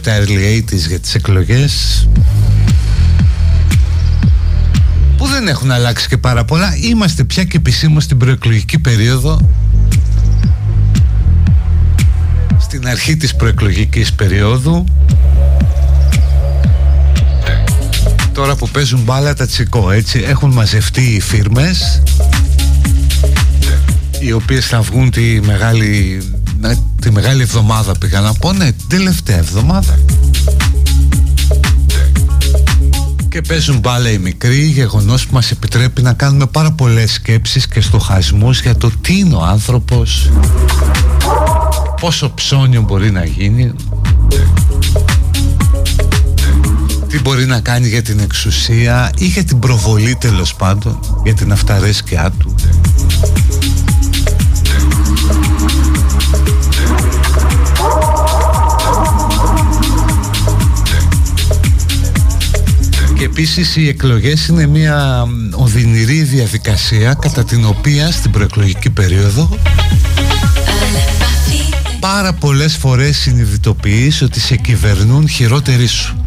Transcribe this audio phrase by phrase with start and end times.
[0.00, 2.08] Από τα early 80's για τις εκλογές
[5.16, 6.76] που δεν έχουν αλλάξει και πάρα πολλά.
[6.76, 9.50] Είμαστε πια και επισήμως στην προεκλογική περίοδο.
[12.58, 14.84] Στην αρχή της προεκλογικής περίοδου.
[18.32, 22.02] Τώρα που παίζουν μπάλα τα τσικό έτσι έχουν μαζευτεί οι φίρμες
[24.20, 26.22] οι οποίες θα βγουν τη μεγάλη,
[27.00, 29.98] τη μεγάλη εβδομάδα πήγα να πω, ναι, την τελευταία εβδομάδα.
[33.28, 37.80] Και παίζουν μπάλα οι μικροί, γεγονός που μας επιτρέπει να κάνουμε πάρα πολλές σκέψεις και
[37.80, 40.30] στοχασμούς για το τι είναι ο άνθρωπος,
[42.00, 43.72] πόσο ψώνιο μπορεί να γίνει,
[47.08, 51.52] τι μπορεί να κάνει για την εξουσία ή για την προβολή τέλος πάντων, για την
[51.52, 52.54] αυταρέσκειά του.
[63.30, 69.58] Επίσης οι εκλογές είναι μια οδυνηρή διαδικασία κατά την οποία στην προεκλογική περίοδο
[72.00, 76.19] πάρα πολλές φορές συνειδητοποιείς ότι σε κυβερνούν χειρότεροι σου.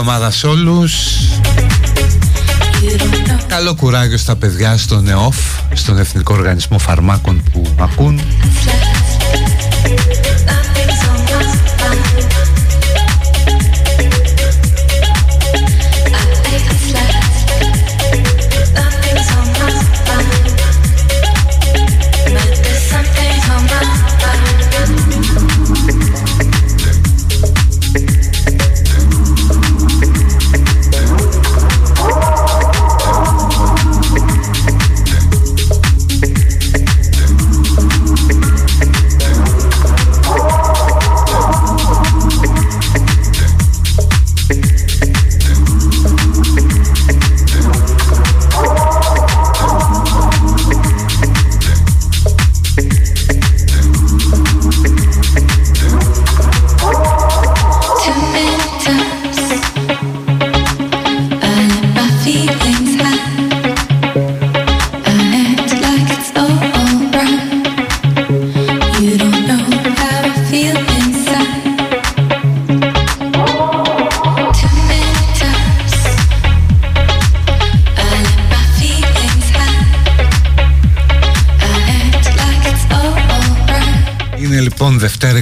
[0.00, 0.92] Εβδομάδα σε όλους.
[3.46, 5.36] Καλό κουράγιο στα παιδιά στον ΕΟΦ
[5.72, 8.20] Στον Εθνικό Οργανισμό Φαρμάκων που ακούν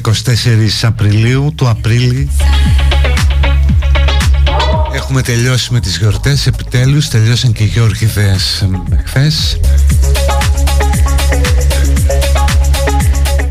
[0.01, 0.37] Δευτέρα
[0.83, 2.31] 24 Απριλίου του Απρίλη
[4.95, 6.47] Έχουμε τελειώσει με τις γιορτές.
[6.47, 8.69] Επιτέλους Τελειώσαν και οι Γιώργηδες
[9.05, 9.61] χθες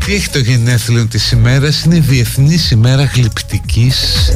[0.04, 4.28] Τι έχει το γενέθλιο της ημέρας; Είναι η Διεθνής ημέρα γλυπτικής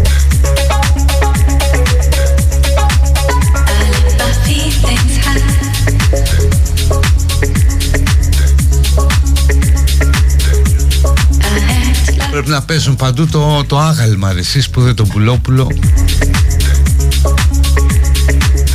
[12.43, 15.67] Πρέπει να παίζουν παντού το, το άγαλμα εσείς που δεν το πουλόπουλο.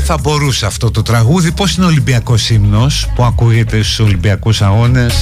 [0.05, 1.51] Θα μπορούσε αυτό το τραγούδι.
[1.51, 5.13] Πώς είναι ο Ολυμπιακός ύμνος Που ακούγεται στους Ολυμπιακούς αγώνες;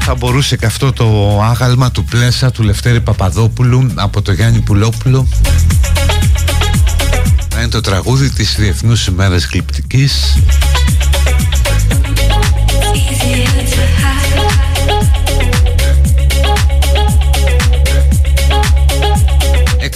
[0.00, 5.28] Θα μπορούσε και αυτό το άγαλμα του Πλέσα Του Λευτέρη Παπαδόπουλου Από το Γιάννη Πουλόπουλο.
[7.54, 10.38] Να είναι το τραγούδι της Διεθνούς ημέρας Γλυπτικής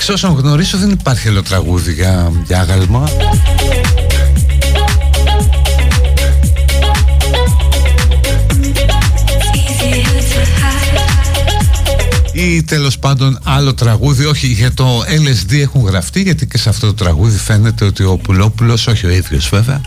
[0.02, 3.08] Εξ όσων γνωρίζω δεν υπάρχει άλλο τραγούδι για, για άγαλμα.
[12.32, 16.86] Ή τέλος πάντων άλλο τραγούδι όχι για το LSD έχουν γραφτεί γιατί και σε αυτό
[16.86, 19.80] το τραγούδι φαίνεται ότι ο Πουλόπουλος όχι ο ίδιος βέβαια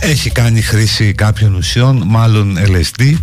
[0.00, 3.14] έχει κάνει χρήση κάποιων ουσιών μάλλον LSD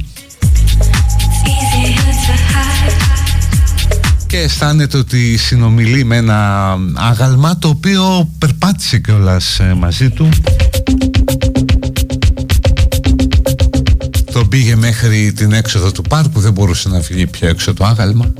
[4.40, 10.30] αισθάνεται ότι συνομιλεί με ένα άγαλμα το οποίο περπάτησε κιόλας ε, μαζί του.
[14.34, 18.34] Το πήγε μέχρι την έξοδο του πάρκου δεν μπορούσε να φύγει πιο έξω το άγαλμα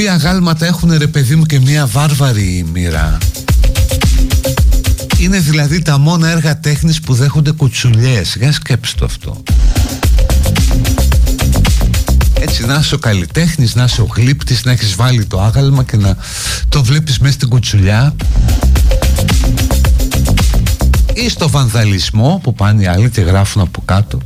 [0.00, 3.18] οποία γάλματα έχουν ρε παιδί μου και μια βάρβαρη μοίρα.
[5.18, 8.36] Είναι δηλαδή τα μόνα έργα τέχνης που δέχονται κουτσουλιές.
[8.38, 9.42] Για σκέψτε το αυτό.
[12.40, 15.96] Έτσι να είσαι ο καλλιτέχνης, να είσαι ο γλύπτης Να έχεις βάλει το άγαλμα και
[15.96, 16.16] να
[16.68, 18.14] το βλέπεις μέσα στην κουτσουλιά.
[21.14, 24.20] Ή στο βανδαλισμό που πάνε οι άλλοι και γράφουν από κάτω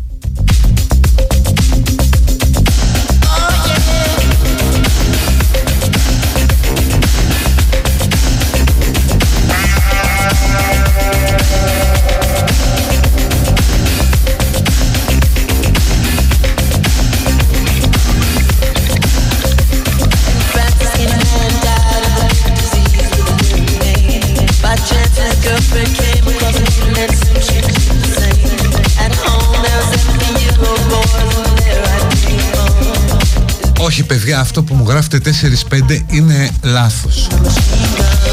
[34.04, 35.32] παιδιά αυτό που μου γράφετε
[35.70, 37.26] 4-5 είναι λάθος.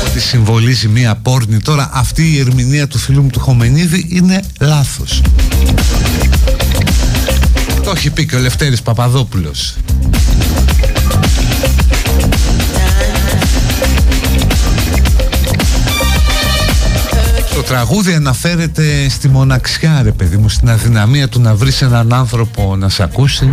[0.07, 1.59] Ότι συμβολίζει μία πόρνη.
[1.59, 5.21] Τώρα αυτή η ερμηνεία του φίλου μου του Χομενίδη είναι λάθος.
[7.83, 9.75] Το έχει πει και ο Λευτέρης Παπαδόπουλος.
[17.55, 22.75] Το τραγούδι αναφέρεται στη μοναξιά ρε παιδί μου Στην αδυναμία του να βρεις έναν άνθρωπο
[22.75, 23.49] να σε ακούσει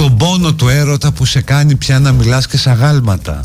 [0.00, 3.40] στον πόνο του έρωτα που σε κάνει πια να μιλάς και σαν γάλματα.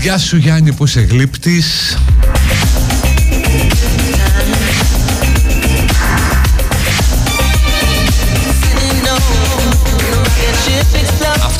[0.00, 1.98] Γεια σου Γιάννη που σε γλύπτης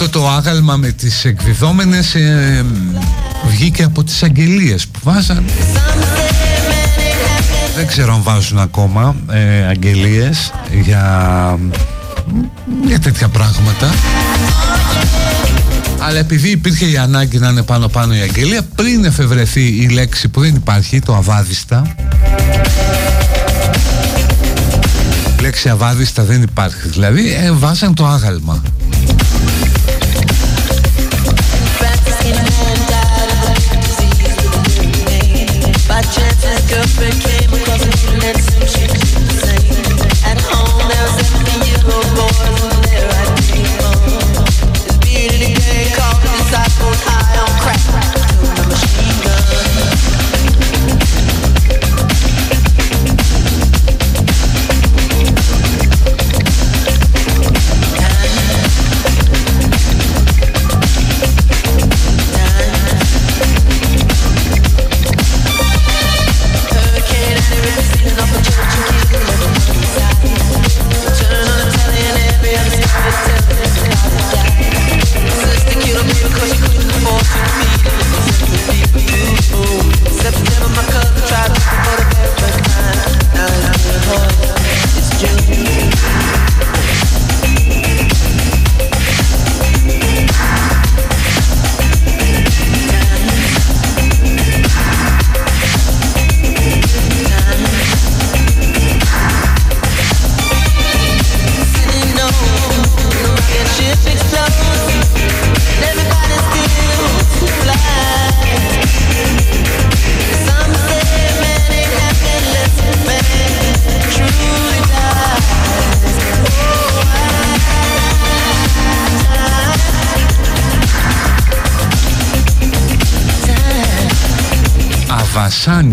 [0.01, 2.65] αυτό το άγαλμα με τις εκδιδόμενες ε,
[3.49, 5.45] βγήκε από τις αγγελίες που βάζαν.
[7.77, 10.53] Δεν ξέρω αν βάζουν ακόμα ε, αγγελίες
[10.83, 11.59] για,
[12.87, 13.91] για τέτοια πράγματα.
[15.99, 20.29] Αλλά επειδή υπήρχε η ανάγκη να είναι πάνω πάνω η αγγελία πριν εφευρεθεί η λέξη
[20.29, 21.95] που δεν υπάρχει το αβάδιστα.
[25.41, 26.89] Λέξη αβάδιστα δεν υπάρχει.
[26.89, 28.63] Δηλαδή ε, βάζαν το άγαλμα
[36.73, 37.68] up and came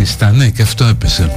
[0.05, 1.31] Βασάνιστα, ναι και αυτό έπεσε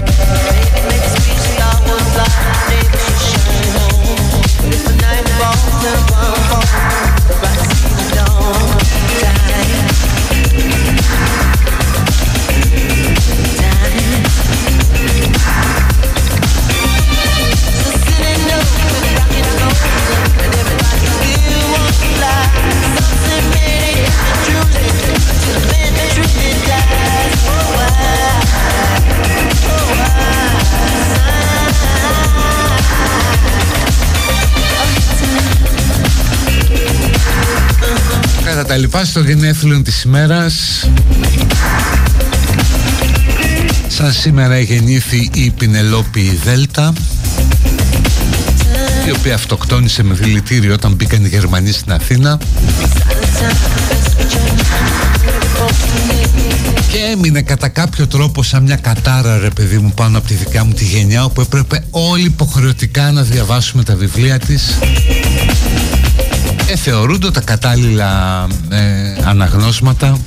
[38.69, 40.87] τα λοιπά στο γενέθλιο της ημέρας.
[43.89, 46.93] Σαν σήμερα γεννήθη η Πινελόπη Δέλτα
[49.07, 52.39] η οποία αυτοκτόνησε με δηλητήριο όταν μπήκαν οι Γερμανοί στην Αθήνα.
[56.91, 60.65] Και έμεινε κατά κάποιο τρόπο σαν μια κατάρα ρε παιδί μου πάνω από τη δικιά
[60.65, 64.79] μου τη γενιά όπου έπρεπε όλοι υποχρεωτικά να διαβάσουμε τα βιβλία της
[66.71, 68.79] ε, θεωρούνται τα κατάλληλα ε,
[69.25, 70.19] αναγνώσματα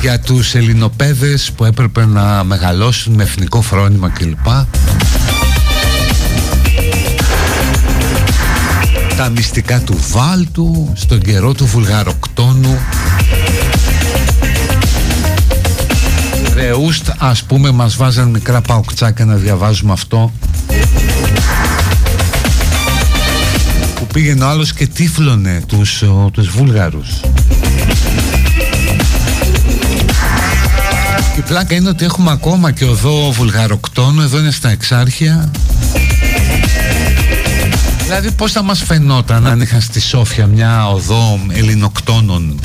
[0.00, 4.46] για τους ελληνοπαίδες που έπρεπε να μεγαλώσουν με εθνικό φρόνημα κλπ.
[9.16, 12.78] Τα μυστικά του Βάλτου, στον καιρό του Βουλγαροκτόνου
[16.54, 20.32] Ρεούστ ας πούμε μας βάζαν μικρά παουκτσάκια να διαβάζουμε αυτό
[24.18, 27.20] πήγαινε ο άλλος και τύφλωνε τους, τους Βούλγαρους.
[31.36, 35.50] Η πλάκα είναι ότι έχουμε ακόμα και οδό Βουλγαροκτόνο Εδώ είναι στα Εξάρχεια.
[38.02, 42.60] Δηλαδή πώς θα μας φαινόταν αν είχαν στη Σόφια μια οδό Ελληνοκτόνων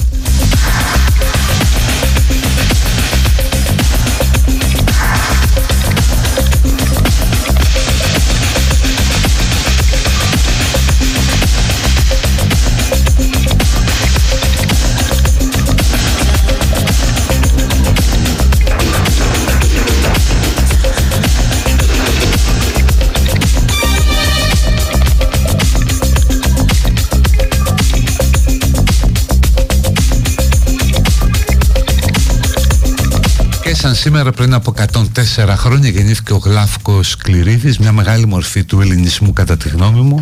[33.83, 39.33] σαν σήμερα πριν από 104 χρόνια γεννήθηκε ο Γλάφκος Κληρίδης μια μεγάλη μορφή του ελληνισμού
[39.33, 40.17] κατά τη γνώμη μου.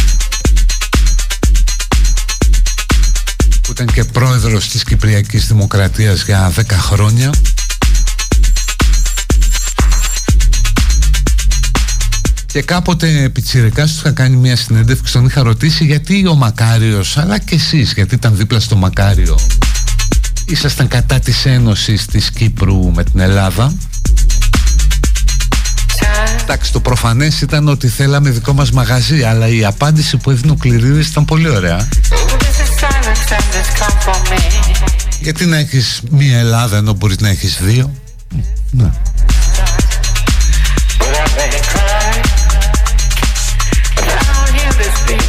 [3.62, 7.30] Που ήταν και πρόεδρος της Κυπριακής Δημοκρατίας για 10 χρόνια.
[12.46, 17.39] Και κάποτε πιτσιρικάς τους είχα κάνει μια συνέντευξη Τον είχα ρωτήσει γιατί ο Μακάριος Αλλά
[17.39, 19.38] και εσείς γιατί ήταν δίπλα στο Μακάριο
[20.51, 23.74] ήσασταν κατά της ένωσης της Κύπρου με την Ελλάδα.
[26.41, 30.55] Εντάξει το προφανές ήταν ότι θέλαμε δικό μας μαγαζί Αλλά η απάντηση που έδινε ο
[30.55, 31.88] Κληρίδης ήταν πολύ ωραία.
[35.20, 37.93] Γιατί να έχεις μία Ελλάδα ενώ μπορείς να έχεις δύο;
[38.72, 38.91] Ναι.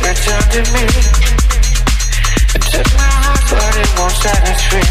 [0.02, 1.21] But
[3.98, 4.82] won't set us free.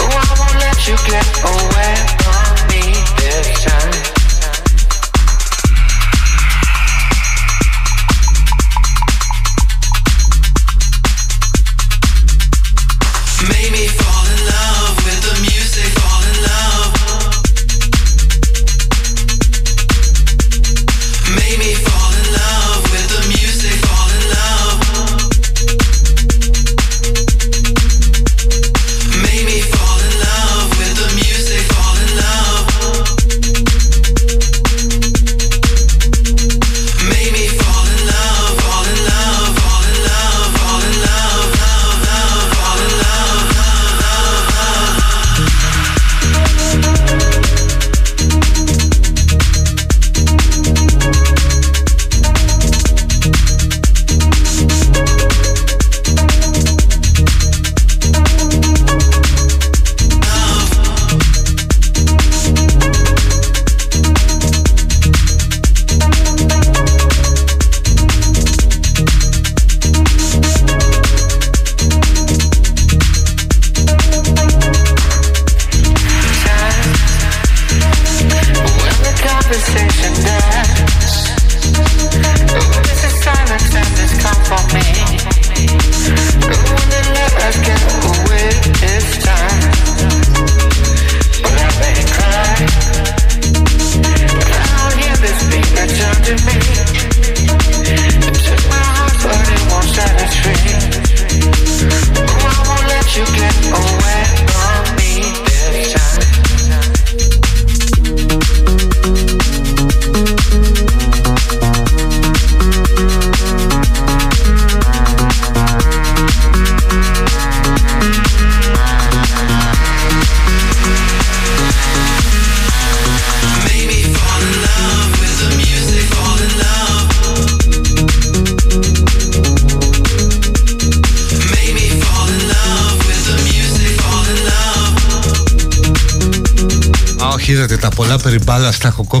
[0.00, 2.82] Oh, I won't let you get away from me
[3.18, 4.25] this time.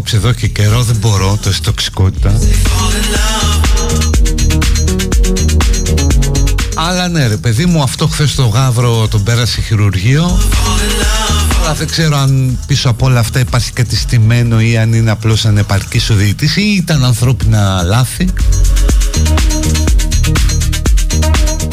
[0.06, 2.40] Στα έχω κόψει εδώ και καιρό δεν μπορώ τόση τοξικότητα.
[6.74, 10.38] Αλλά ναι ρε παιδί μου αυτό χθες το γάβρο τον πέρασε χειρουργείο.
[11.60, 15.44] Αλλά δεν ξέρω αν πίσω από όλα αυτά υπάρχει κάτι στημένο ή αν είναι απλώς
[15.44, 18.28] ανεπαρκής ο διητής ή ήταν ανθρώπινα λάθη.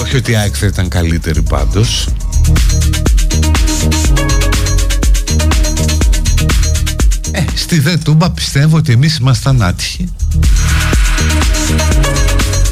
[0.02, 2.08] Όχι ότι η ΑΕΚ θα ήταν καλύτερη πάντως
[7.74, 10.10] στη δε τούμπα πιστεύω ότι εμείς ήμασταν άτυχοι.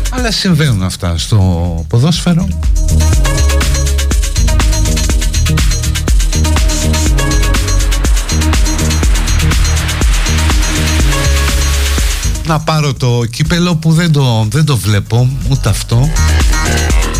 [0.09, 2.47] Αλλά συμβαίνουν αυτά στο ποδόσφαιρο.
[12.45, 16.09] Να πάρω το κύπελο που δεν το, δεν το βλέπω ούτε αυτό.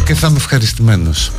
[0.06, 1.32] Και θα είμαι ευχαριστημένος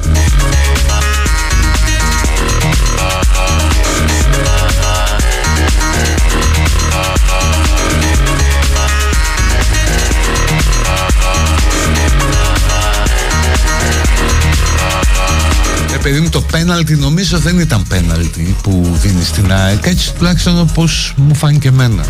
[16.02, 21.14] παιδί μου το πέναλτι νομίζω δεν ήταν πέναλτι που δίνεις στην ΑΕΚ έτσι τουλάχιστον όπως
[21.16, 22.04] μου φάνηκε εμένα.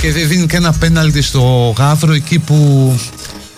[0.00, 2.92] Και δεν δίνει και ένα πέναλτι στο γάβρο εκεί που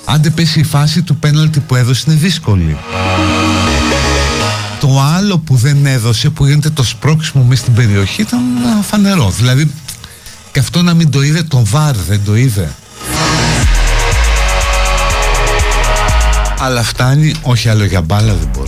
[0.04, 2.76] αν πέσει η φάση του πέναλτι που έδωσε είναι δύσκολη.
[4.80, 8.40] Το άλλο που δεν έδωσε που γίνεται το σπρώξιμο μέσα στην περιοχή ήταν
[8.82, 9.30] φανερό.
[9.30, 9.70] Δηλαδή
[10.52, 12.70] και αυτό να μην το είδε το βάρ δεν το είδε
[16.58, 18.65] Αλλά φτάνει, όχι άλλο για μπάλα δεν μπορώ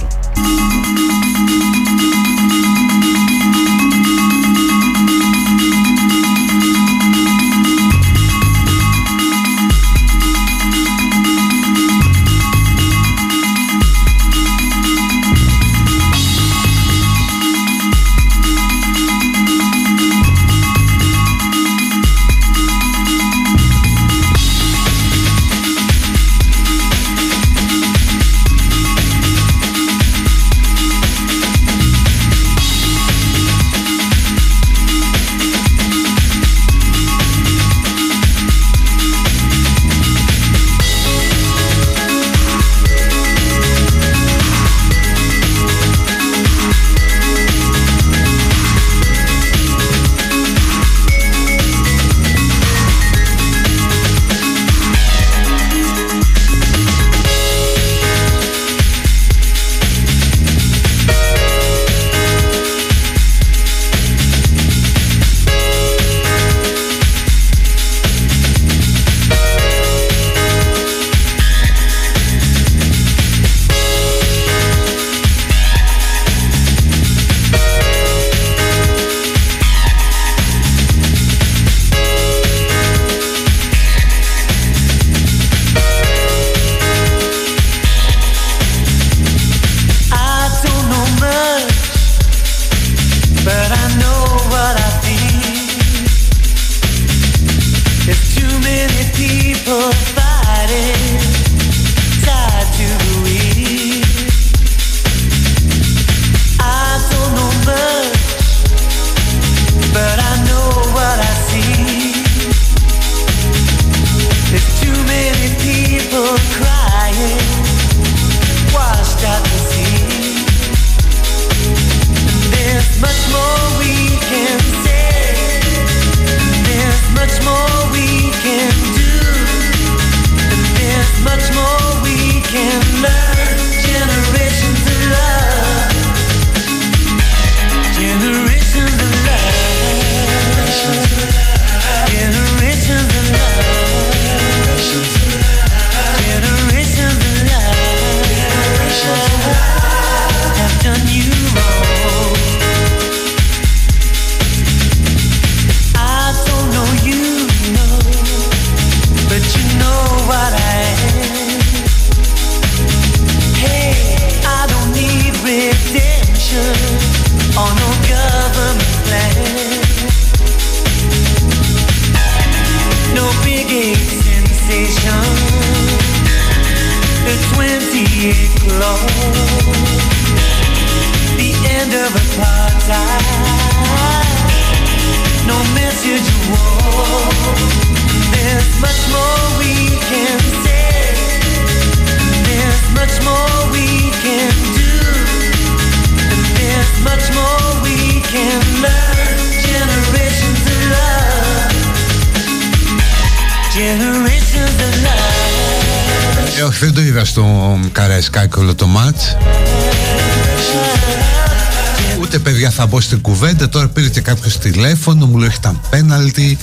[212.29, 213.69] Ούτε παιδιά θα μπω στην κουβέντα.
[213.69, 216.59] Τώρα πήρε και κάποιος τηλέφωνο Μου λέει ήταν πέναλτι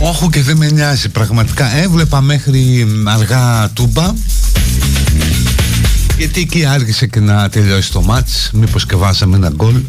[0.00, 1.76] Όχι και δεν με νοιάζει Πραγματικά.
[1.76, 4.12] Έβλεπα μέχρι αργά τούμπα.
[6.16, 8.50] Γιατί εκεί άργησε και να τελειώσει το μάτς.
[8.52, 9.82] Μήπως και βάσαμε ένα γκολ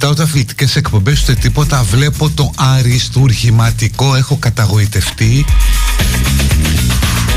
[0.00, 4.14] μετά όταν αθλητικές εκπομπές ούτε τίποτα βλέπω το αριστούργηματικό.
[4.14, 5.44] Έχω καταγοητευτεί.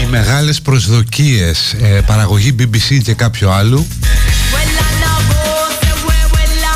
[0.02, 3.86] Οι μεγάλες προσδοκίες ε, παραγωγή BBC και κάποιο άλλο.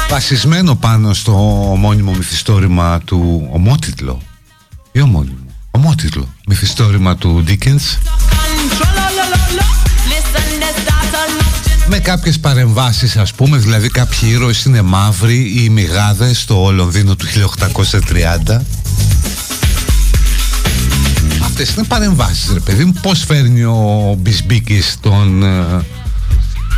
[0.10, 4.22] Βασισμένο πάνω στο ομώνυμο μυθιστόρημα του ομότιτλο.
[4.92, 6.34] Ή ομώνυμο; Ομότιτλο.
[6.48, 7.98] Μυθιστόρημα του Dickens
[11.88, 17.26] με κάποιες παρεμβάσεις ας πούμε δηλαδή κάποιοι ήρωες είναι μαύροι ή μηγάδες στο Λονδίνο του
[17.26, 18.62] 1830
[21.44, 22.94] Αυτές είναι παρεμβάσεις ρε παιδί μου.
[23.02, 25.86] Πώς φέρνει ο Μπισμπίκης τον, ε,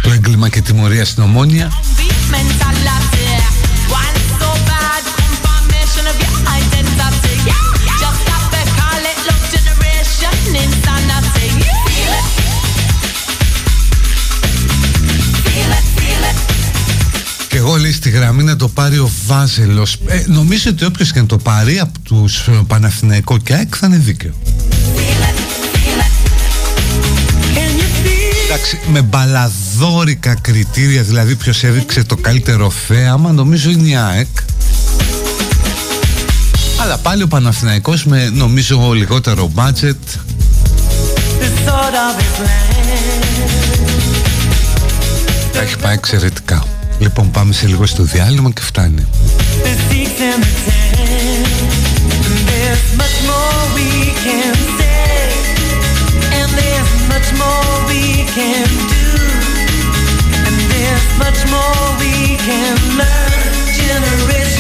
[0.04, 1.72] το έγκλημα και τιμωρία στην Ομόνια;
[17.88, 21.26] Εγώ λέει στη γραμμή να το πάρει ο Βάζελος ε, Νομίζω ότι όποιος και να
[21.26, 24.34] το πάρει από τους Παναθηναϊκό και ΑΕΚ θα είναι δίκαιο
[28.46, 34.28] Εντάξει, με μπαλαδόρικα κριτήρια, δηλαδή ποιος έδειξε το καλύτερο θέαμα, νομίζω είναι η ΑΕΚ.
[36.82, 40.20] Αλλά πάλι ο Παναθηναϊκός με νομίζω λιγότερο budget.
[45.54, 46.77] Τα έχει πάει εξαιρετικά.
[47.00, 49.08] Λοιπόν πάμε σε λίγο στο διάλειμμα και φτάνει.
[61.24, 62.16] Much more we
[62.48, 63.42] can learn.
[63.78, 64.57] Generations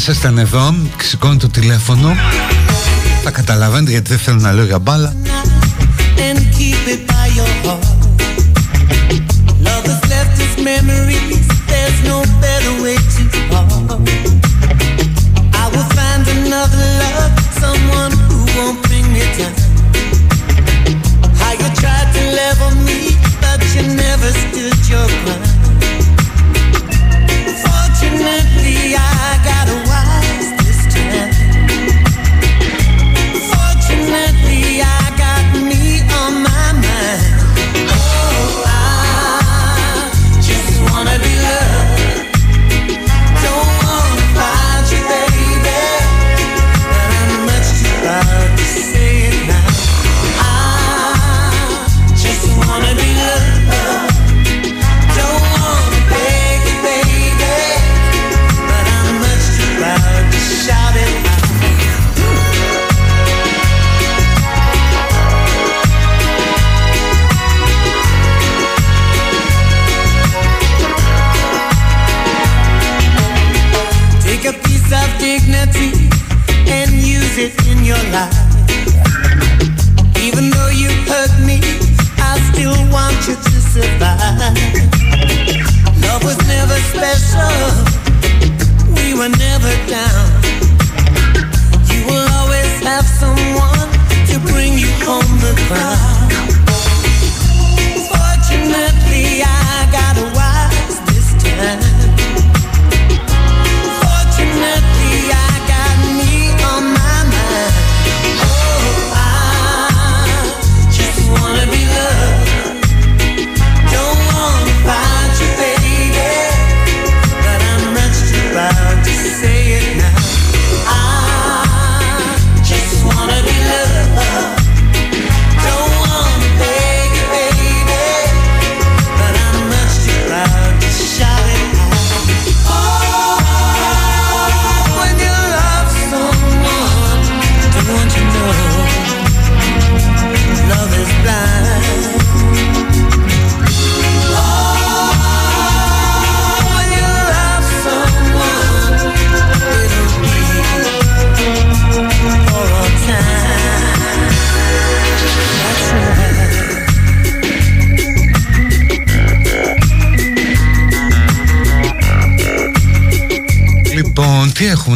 [0.00, 2.14] ήσασταν εδώ, σηκώνει το τηλέφωνο.
[3.22, 5.14] Θα καταλαβαίνετε γιατί δεν θέλω να λέω για μπάλα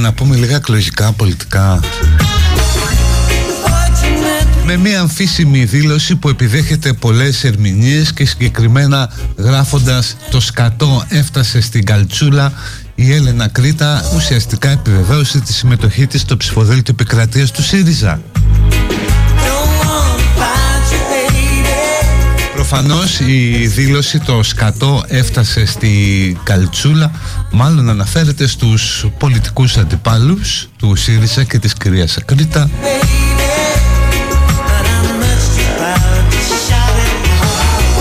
[0.05, 1.81] να πούμε λίγα εκλογικά, πολιτικά.
[4.64, 11.85] Με μια αμφίσιμη δήλωση που επιδέχεται πολλές ερμηνείες και συγκεκριμένα γράφοντας το σκατό έφτασε στην
[11.85, 12.53] Καλτσούλα
[12.95, 18.21] η Έλενα Κρήτα ουσιαστικά επιβεβαίωσε τη συμμετοχή της στο ψηφοδέλτιο επικρατείας του ΣΥΡΙΖΑ.
[22.75, 25.91] Προφανώς η δήλωση το σκατό έφτασε στη
[26.43, 27.11] Καλτσούλα
[27.51, 32.87] μάλλον αναφέρεται στους πολιτικούς αντιπάλους του ΣΥΡΙΖΑ και της κυρίας Ακρίτα But
[34.87, 37.95] I'm much too proud to shout it out.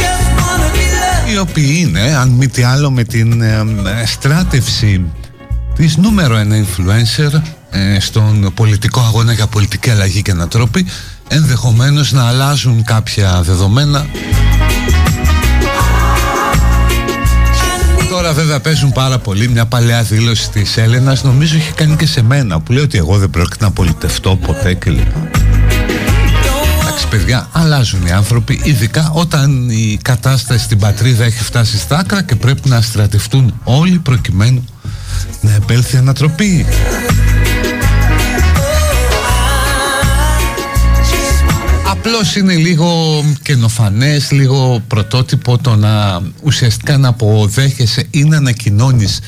[0.00, 1.32] Just wanna be loved.
[1.32, 3.64] οι οποίοι είναι αν μη τι άλλο με την ε,
[4.00, 5.04] ε, στράτευση
[5.76, 10.86] της νούμερο ένα influencer ε, στον πολιτικό αγώνα για πολιτική αλλαγή και ανατρόπη
[11.28, 14.06] ενδεχομένως να αλλάζουν κάποια δεδομένα
[18.10, 22.22] Τώρα βέβαια παίζουν πάρα πολύ μια παλαιά δήλωση της Έλενας νομίζω είχε κάνει και σε
[22.22, 25.00] μένα που λέει ότι εγώ δεν πρόκειται να πολιτευτώ ποτέ κλπ.
[26.80, 32.22] Εντάξει παιδιά, αλλάζουν οι άνθρωποι, ειδικά όταν η κατάσταση στην πατρίδα έχει φτάσει στα άκρα
[32.22, 34.64] και πρέπει να στρατευτούν όλοι προκειμένου
[35.40, 36.66] να επέλθει ανατροπή.
[42.08, 49.20] Απλώς είναι λίγο καινοφανές, λίγο πρωτότυπο το να ουσιαστικά να αποδέχεσαι ή να ανακοινώνεις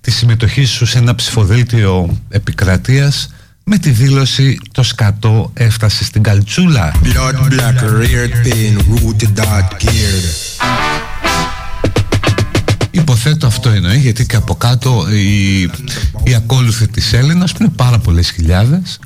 [0.00, 3.30] τη συμμετοχή σου σε ένα ψηφοδέλτιο επικρατείας
[3.64, 6.94] με τη δήλωση το σκατό έφτασε στην καλτσούλα.
[7.04, 10.64] Blood black, reared pain, rooted out, geared.
[12.90, 15.60] Υποθέτω αυτό εννοεί γιατί και από κάτω οι,
[16.22, 18.98] οι ακόλουθοι της Έλενας που είναι πάρα πολλές χιλιάδες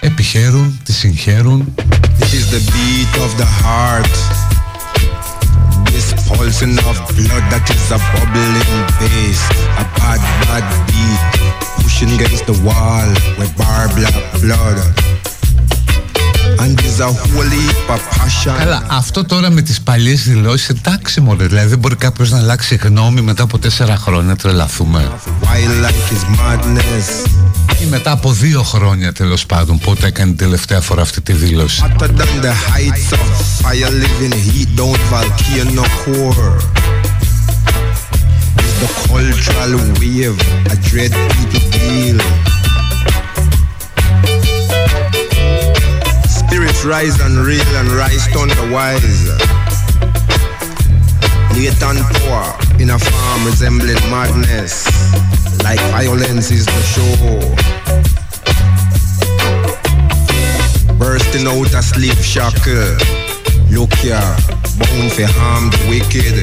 [0.00, 1.74] επιχαίρουν, τη συγχαίρουν
[2.18, 4.14] This is the beat of the heart.
[5.94, 9.40] This pulsing of blood that is a bubbling bass.
[9.82, 11.22] A bad, bad beat.
[11.82, 13.08] Pushing against the wall
[13.38, 14.78] with bar black blood.
[16.62, 18.56] And there's a holy passion.
[18.58, 22.74] Καλά, αυτό τώρα με τις παλιές δηλώσεις εντάξει μωρέ, δηλαδή δεν μπορεί κάποιος να αλλάξει
[22.74, 25.10] γνώμη μετά από τέσσερα χρόνια, τρελαθούμε.
[27.60, 27.82] Wild like his madness.
[27.82, 31.82] Ή μετά από δύο χρόνια τέλος πάντων, πότε έκανε την τελευταία φορά αυτή τη δήλωση.
[31.84, 33.20] Hotter than the heights of
[33.62, 36.56] fire living heat down volcano core.
[38.56, 40.38] It's the cultural wave,
[40.72, 42.20] a dread people feel.
[46.38, 49.22] Spirits rise and reel and rise thunder wise.
[51.60, 54.74] Nathan power in a farm resembling madness.
[55.62, 57.14] Like violence is the show.
[60.98, 62.96] Bursting out a sleep shackle.
[63.76, 64.32] Look here,
[64.78, 66.36] bound for harm the wicked.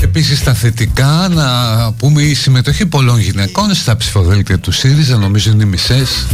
[0.00, 1.48] Επίσης στα θετικά να
[1.92, 6.26] πούμε η συμμετοχή πολλών γυναικών στα ψηφοδέλτια του ΣΥΡΙΖΑ νομίζω είναι οι μισές.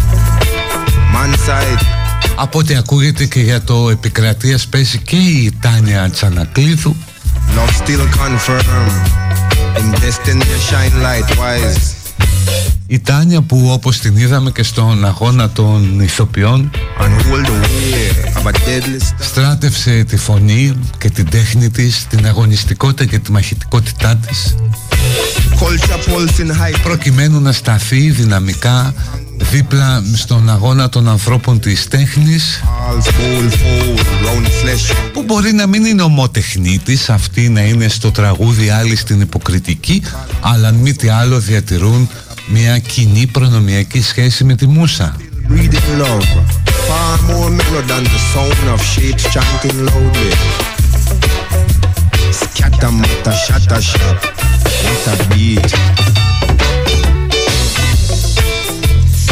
[1.14, 1.99] Man side,
[2.42, 6.96] Από ό,τι ακούγεται και για το επικρατείας παίζει και η Τάνια Τσανακλείδου
[7.56, 8.64] love still confirm.
[9.78, 11.94] In destiny shine light wise.
[12.86, 18.38] Η Τάνια που όπως την είδαμε και στον αγώνα των ηθοποιών And hold the way
[18.38, 19.14] of a deadly star.
[19.18, 24.54] στράτευσε τη φωνή και την τέχνη της, την αγωνιστικότητα και τη μαχητικότητά της
[26.82, 28.94] προκειμένου να σταθεί δυναμικά
[29.50, 32.62] δίπλα στον αγώνα των ανθρώπων της τέχνης.
[35.12, 40.02] Που μπορεί να μην είναι ομοτεχνίτης αυτή να είναι στο τραγούδι άλλη στην υποκριτική
[40.40, 42.08] αλλά αν μη τι άλλο διατηρούν
[42.46, 45.16] μια κοινή προνομιακή σχέση με τη μουσα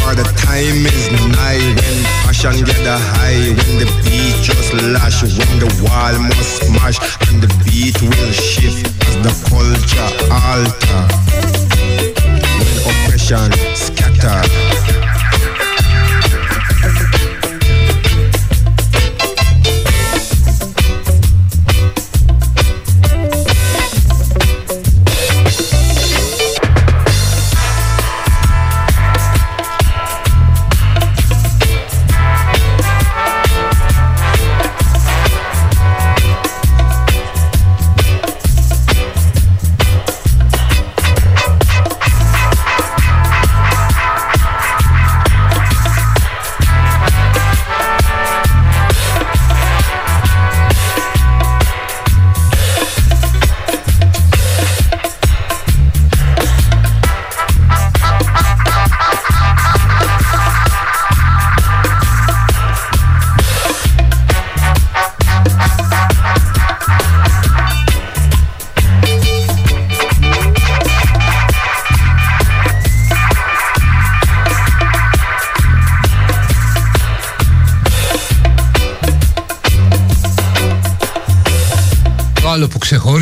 [0.08, 5.20] For the time is nigh when passion get the high When the beat just lash
[5.20, 6.96] When the wall must smash
[7.28, 11.04] And the beat will shift As the culture alter.
[12.56, 14.97] When oppression scatter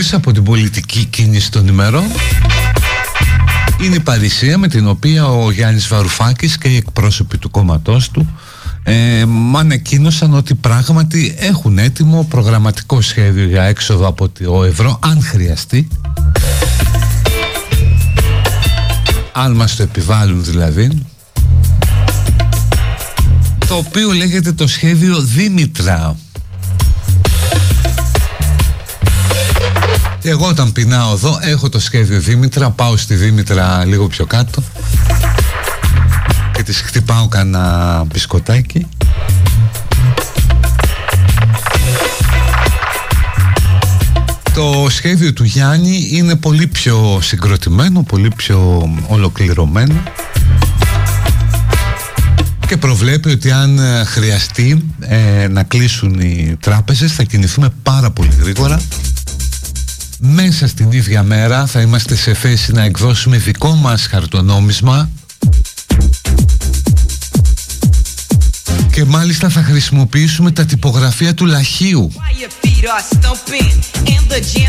[0.07, 2.05] ξεχώρισα από την πολιτική κίνηση των ημερών.
[3.83, 8.39] Είναι η παρησία με την οποία ο Γιάννης Βαρουφάκης και οι εκπρόσωποι του κόμματός του
[8.83, 9.25] ε,
[9.57, 15.89] ανακοίνωσαν ότι πράγματι έχουν έτοιμο προγραμματικό σχέδιο για έξοδο από το ευρώ αν χρειαστεί.
[19.33, 21.03] Αν μας το επιβάλλουν δηλαδή.
[23.69, 26.17] Το οποίο λέγεται το σχέδιο Δήμητρα
[30.29, 34.63] Εγώ όταν πεινάω εδώ έχω το σχέδιο Δήμητρα Πάω στη Δήμητρα λίγο πιο κάτω
[36.53, 38.87] Και της χτυπάω κανένα μπισκοτάκι.
[44.55, 50.03] Το σχέδιο του Γιάννη είναι πολύ πιο συγκροτημένο Πολύ πιο ολοκληρωμένο
[52.67, 58.81] και προβλέπει ότι αν χρειαστεί ε, να κλείσουν οι τράπεζες θα κινηθούμε πάρα πολύ γρήγορα
[60.19, 65.11] μέσα στην ίδια μέρα θα είμαστε σε θέση να εκδώσουμε δικό μας χαρτονόμισμα
[68.93, 72.13] και μάλιστα θα χρησιμοποιήσουμε τα τυπογραφία του Λαχίου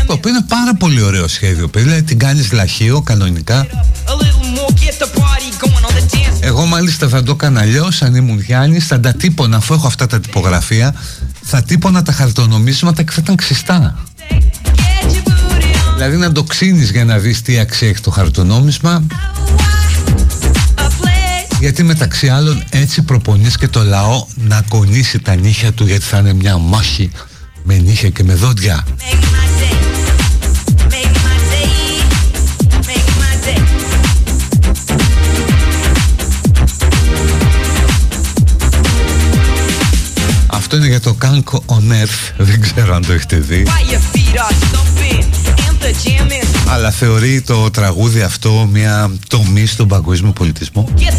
[0.06, 3.66] το οποίο είναι πάρα πολύ ωραίο σχέδιο δηλαδή την κάνεις Λαχείο κανονικά.
[6.40, 10.06] Εγώ μάλιστα θα το έκανα αλλιώς αν ήμουν Γιάννης θα τα τύπωνα αφού έχω αυτά
[10.06, 10.94] τα τυπογραφία
[11.42, 13.96] θα τύπωνα τα χαρτονομίσματα και θα ήταν ξυστά
[15.98, 19.02] Δηλαδή να το ξύνεις για να δεις τι αξία έχει το χαρτονόμισμα
[21.60, 26.18] γιατί μεταξύ άλλων έτσι προπονείς και το λαό να κονίσει τα νύχια του γιατί θα
[26.18, 27.10] είναι μια μάχη
[27.62, 28.86] με νύχια και με δόντια.
[40.46, 43.66] Αυτό είναι για το Κάνκο on Earth, δεν ξέρω αν το έχετε δει.
[46.68, 51.12] Αλλά θεωρεί το τραγούδι αυτό μια τομή στον παγκόσμιο πολιτισμό; και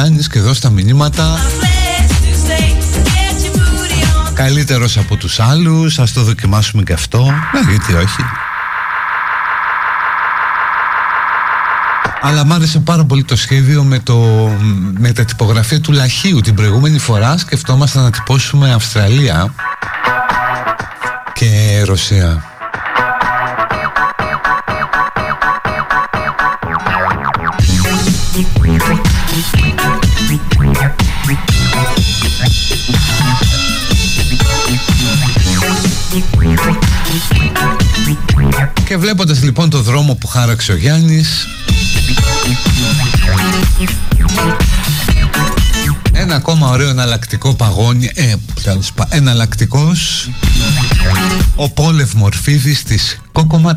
[0.00, 1.38] Γιάννης και εδώ στα μηνύματα.
[4.34, 7.24] Καλύτερος από τους άλλους, ας το δοκιμάσουμε και αυτό.
[7.24, 8.24] Ναι, γιατί όχι.
[12.20, 14.16] Αλλά μ' άρεσε πάρα πολύ το σχέδιο με, το,
[14.98, 17.38] με τα τυπογραφία του Λαχείου Την προηγούμενη φορά.
[17.38, 19.54] Σκεφτόμαστε να τυπώσουμε Αυστραλία
[21.32, 22.44] και Ρωσία
[38.90, 41.46] Και βλέποντας λοιπόν το δρόμο που χάραξε ο Γιάννης.
[46.12, 48.34] Ένα ακόμα ωραίο εναλλακτικό παγόνι ε,
[49.08, 50.30] Εναλλακτικός.
[51.54, 53.76] Ο Πόλευ Μορφίδης της Κόκοματ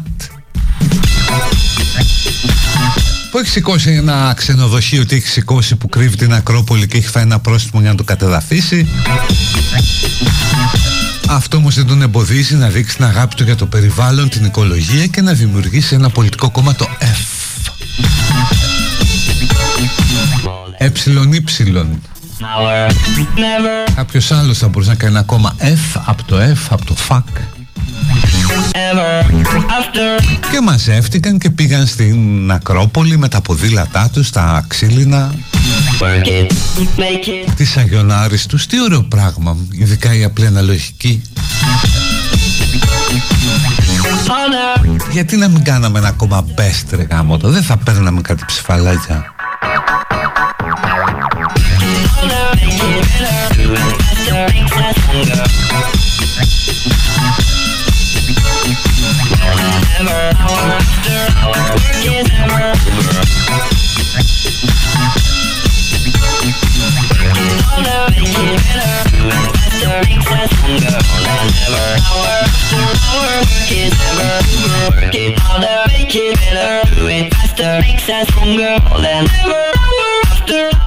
[3.31, 7.23] που έχει σηκώσει ένα ξενοδοχείο ότι έχει σηκώσει που κρύβει την Ακρόπολη και έχει φάει
[7.23, 8.87] ένα πρόστιμο για να το κατεδαφίσει
[11.35, 15.07] αυτό όμως δεν τον εμποδίζει να δείξει την αγάπη του για το περιβάλλον, την οικολογία
[15.07, 17.33] και να δημιουργήσει ένα πολιτικό κόμμα το F.
[20.77, 20.89] Ε,
[23.95, 27.23] Κάποιος άλλος θα μπορούσε να κάνει ένα κόμμα F από το F, από το fuck.
[30.51, 35.33] Και μαζεύτηκαν και πήγαν στην Ακρόπολη με τα ποδήλατά τους, τα ξύλινα
[37.55, 41.21] Της Αγιονάρης τους, τι ωραίο πράγμα, ειδικά η απλή αναλογική
[45.11, 49.33] Γιατί να μην κάναμε ένα ακόμα best ρε γάμο δεν θα παίρναμε κάτι ψηφαλάκια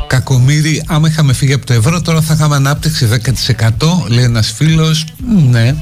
[0.06, 4.04] Κακομύρι, άμα είχαμε φύγει από το ευρώ, τώρα θα είχαμε ανάπτυξη 10%.
[4.08, 5.04] Λέει ένας φίλος,
[5.50, 5.74] ναι.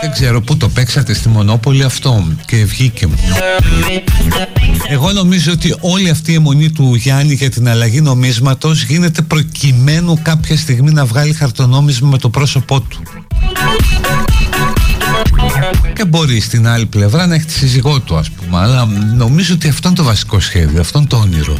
[0.00, 3.14] Δεν ξέρω πού το παίξατε στη Μονόπολη αυτό και βγήκε μου.
[4.88, 10.18] Εγώ νομίζω ότι όλη αυτή η αιμονή του Γιάννη για την αλλαγή νομίσματος γίνεται προκειμένου
[10.22, 13.02] κάποια στιγμή να βγάλει χαρτονόμισμα με το πρόσωπό του.
[15.94, 19.68] Και μπορεί στην άλλη πλευρά να έχει τη σύζυγό του ας πούμε Αλλά νομίζω ότι
[19.68, 21.56] αυτό είναι το βασικό σχέδιο Αυτό είναι το όνειρο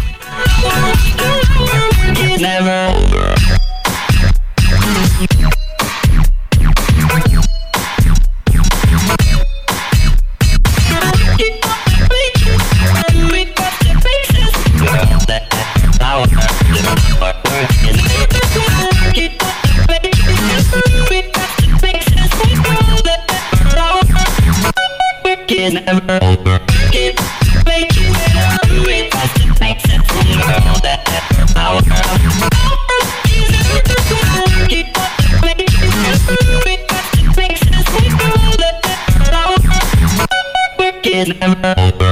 [41.77, 42.03] Uh-oh.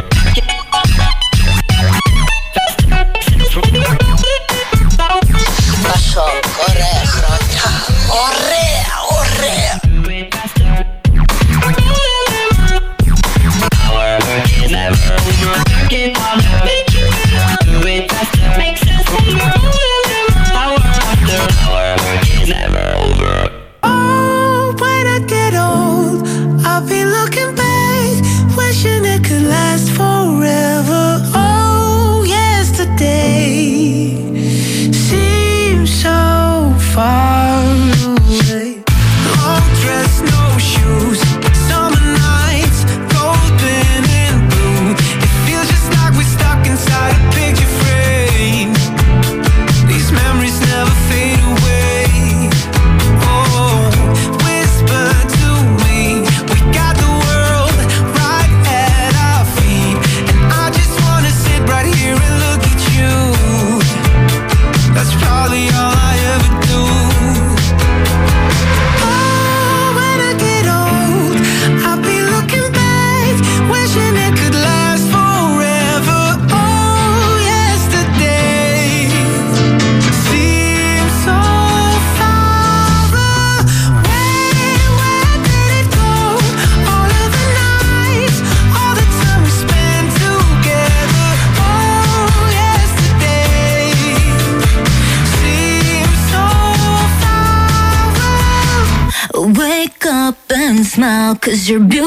[101.68, 102.01] your beauty.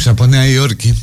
[0.00, 0.98] Times από Νέα Υόρκη.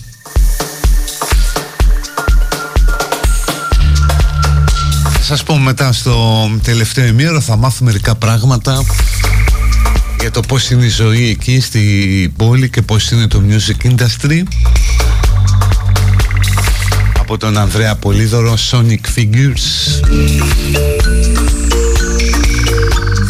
[5.21, 8.83] Σας πω μετά στο τελευταίο ημίωρο θα μάθουμε μερικά πράγματα
[10.19, 14.43] για το πώς είναι η ζωή εκεί στη πόλη και πώς είναι το music industry.
[17.19, 19.65] Από τον Ανδρέα Πολύδωρο Sonic Figures.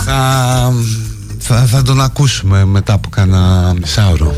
[0.05, 0.73] Θα,
[1.37, 4.35] θα, θα τον ακούσουμε μετά από κάνα μισάωρο.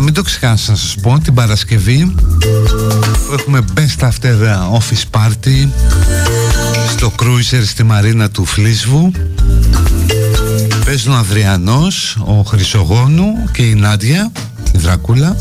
[0.00, 2.14] Α, μην το ξεχάσω να σας πω την Παρασκευή
[3.26, 4.34] που έχουμε best after
[4.78, 5.68] office party
[6.90, 9.12] στο cruiser στη μαρίνα του Φλίσβου.
[10.84, 14.32] Παίζουν ο Αδριανός, ο Χρυσογόνου και η Νάντια,
[14.72, 15.36] η Δρακούλα.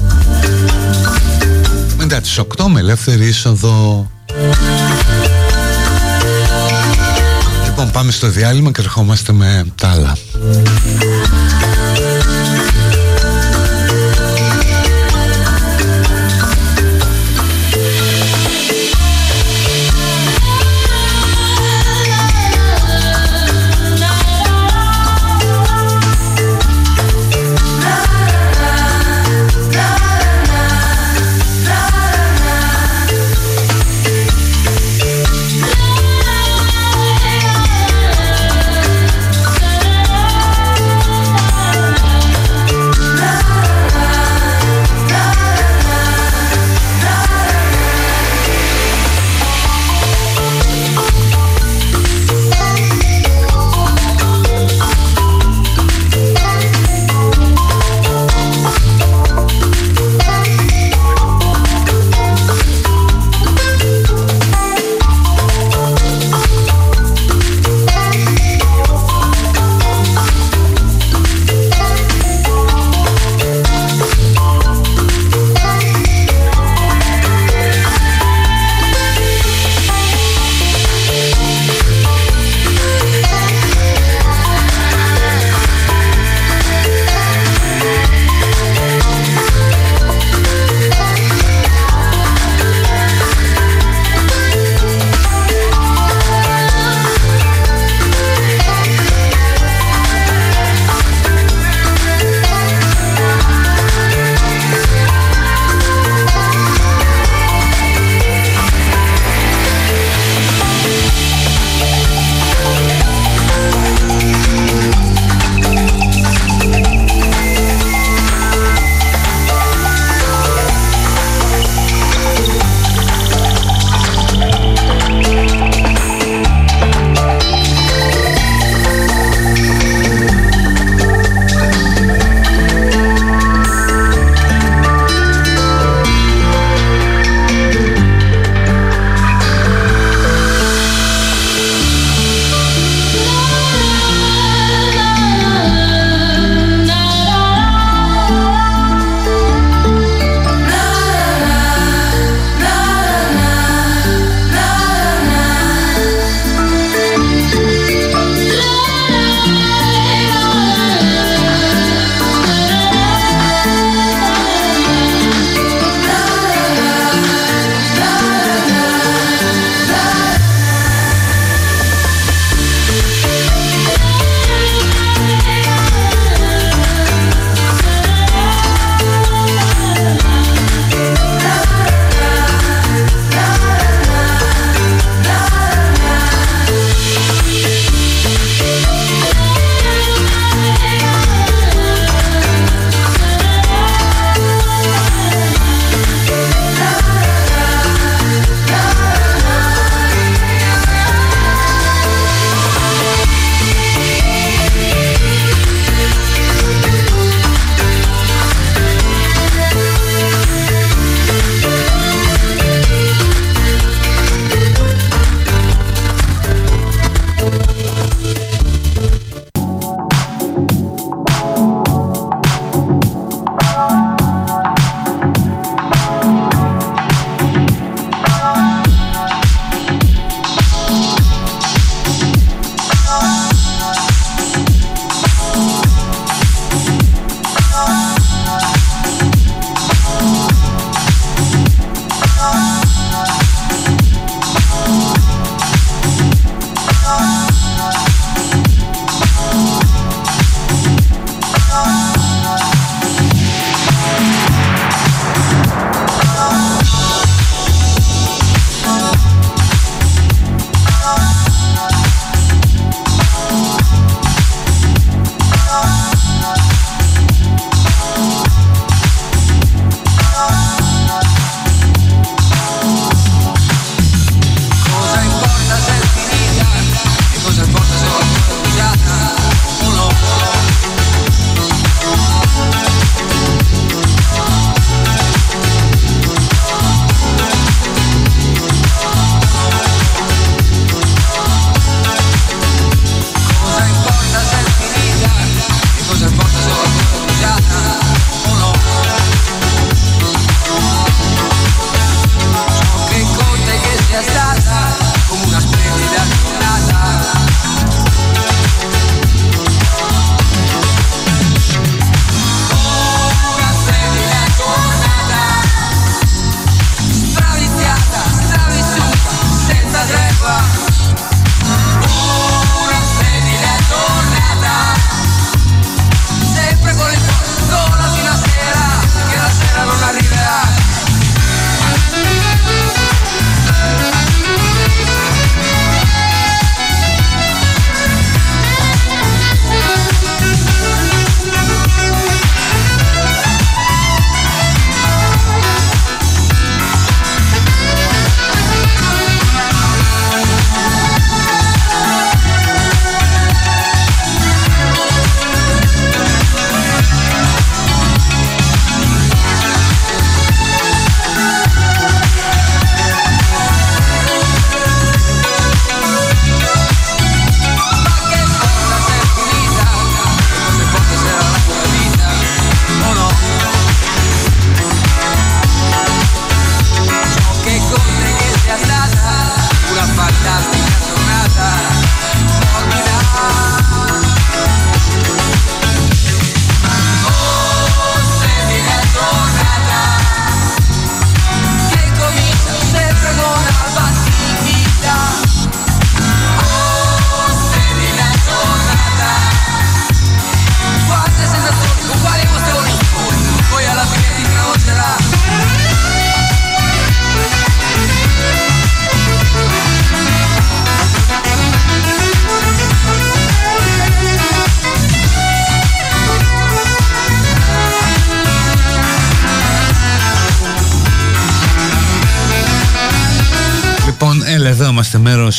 [1.98, 4.12] Μετά τις 8 με ελεύθερη είσοδο.
[7.66, 10.18] Λοιπόν πάμε στο διάλειμμα και ερχόμαστε με τα άλλα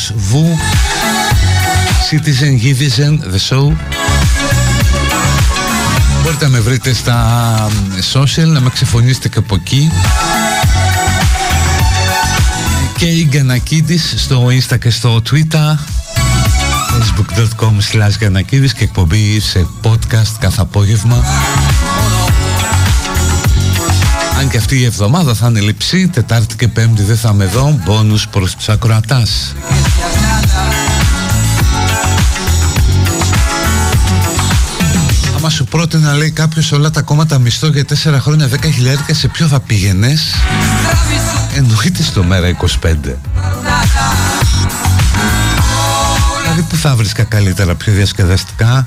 [0.01, 0.57] είμαστε μέρος Βου
[2.09, 3.75] Citizen Givizen The Show.
[6.23, 7.67] Μπορείτε να με βρείτε στα
[8.13, 9.91] social Να με ξεφωνήσετε και από εκεί.
[12.97, 15.77] Και η Γκανακίδης στο Insta και στο Twitter.
[16.91, 18.31] Facebook.com slash
[18.77, 21.23] και εκπομπή σε podcast κάθε απόγευμα
[24.41, 27.79] αν και αυτή η εβδομάδα θα είναι λειψή, Τετάρτη και Πέμπτη δεν θα είμαι εδώ,
[27.85, 29.53] μπόνους προς τους ακροατάς.
[35.37, 39.27] Άμα σου πρότεινα λέει κάποιος όλα τα κόμματα μισθό για 4 χρόνια 10 χιλιάρικα σε
[39.27, 40.33] ποιο θα πήγαινες;
[41.55, 43.17] Εννοείται στο μέρα 25
[46.41, 48.85] Δηλαδή που θα βρίσκα καλύτερα πιο διασκεδαστικά;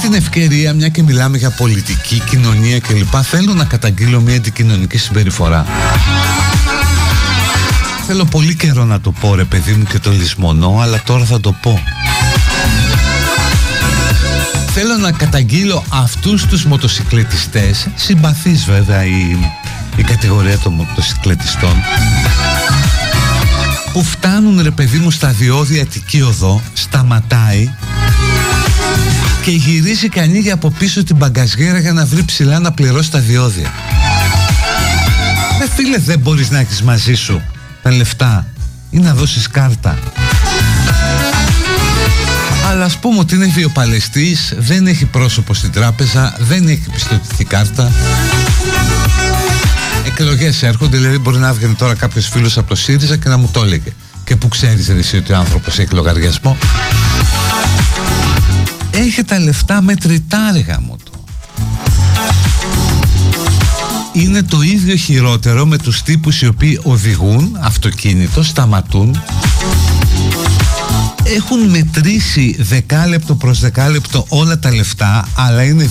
[0.00, 3.14] Την ευκαιρία, μια και μιλάμε για πολιτική, κοινωνία κλπ.
[3.22, 5.66] Θέλω να καταγγείλω μια αντικοινωνική συμπεριφορά.
[8.06, 11.40] Θέλω πολύ καιρό να το πω ρε παιδί μου και το λησμονώ, αλλά τώρα θα
[11.40, 11.82] το πω.
[14.74, 19.36] Θέλω να καταγγείλω αυτούς τους μοτοσυκλετιστές, συμπαθείς βέβαια η,
[19.96, 21.74] η κατηγορία των μοτοσυκλετιστών,
[23.92, 27.70] που φτάνουν ρε παιδί μου στα διόδια Αττική Οδό, σταματάει
[29.50, 33.18] και γυρίζει και ανοίγει από πίσω την μπαγκαζιέρα για να βρει ψηλά να πληρώσει τα
[33.18, 33.72] διόδια.
[35.58, 37.42] Με φίλε δεν μπορείς να έχεις μαζί σου
[37.82, 38.46] τα λεφτά
[38.90, 39.98] ή να δώσεις κάρτα.
[42.70, 47.92] Αλλά ας πούμε ότι είναι βιοπαλαιστής, δεν έχει πρόσωπο στην τράπεζα, δεν έχει πιστοτική κάρτα.
[50.06, 53.48] Εκλογές έρχονται, δηλαδή μπορεί να έβγαινε τώρα κάποιος φίλος από το ΣΥΡΙΖΑ και να μου
[53.52, 53.92] το έλεγε.
[54.24, 56.56] Και που ξέρεις εσύ ότι ο άνθρωπος έχει λογαριασμό
[59.00, 61.10] έχει τα λεφτά με τριτάριγα μου το.
[64.12, 69.22] Είναι το ίδιο χειρότερο με τους τύπους οι οποίοι οδηγούν αυτοκίνητο, σταματούν
[71.36, 75.88] έχουν μετρήσει δεκάλεπτο προς δεκάλεπτο όλα τα λεφτά αλλά είναι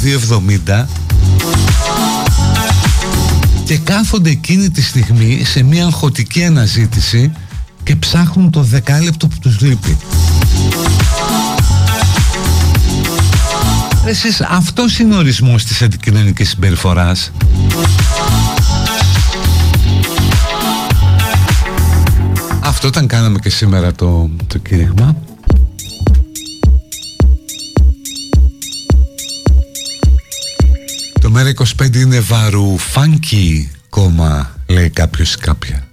[0.68, 0.86] 2,70
[3.66, 7.32] και κάθονται εκείνη τη στιγμή σε μια αγχωτική αναζήτηση
[7.84, 9.98] και ψάχνουν το δεκάλεπτο που τους λείπει.
[14.10, 17.32] Εσείς αυτός είναι ο ορισμός της αντικοινωνικής συμπεριφοράς.
[22.64, 25.16] Αυτό ήταν κάναμε και σήμερα το, το κήρυγμα.
[31.22, 35.89] Το μέρα 25 είναι βαρουφάνκι κόμμα, λέει κάποιος κάποια.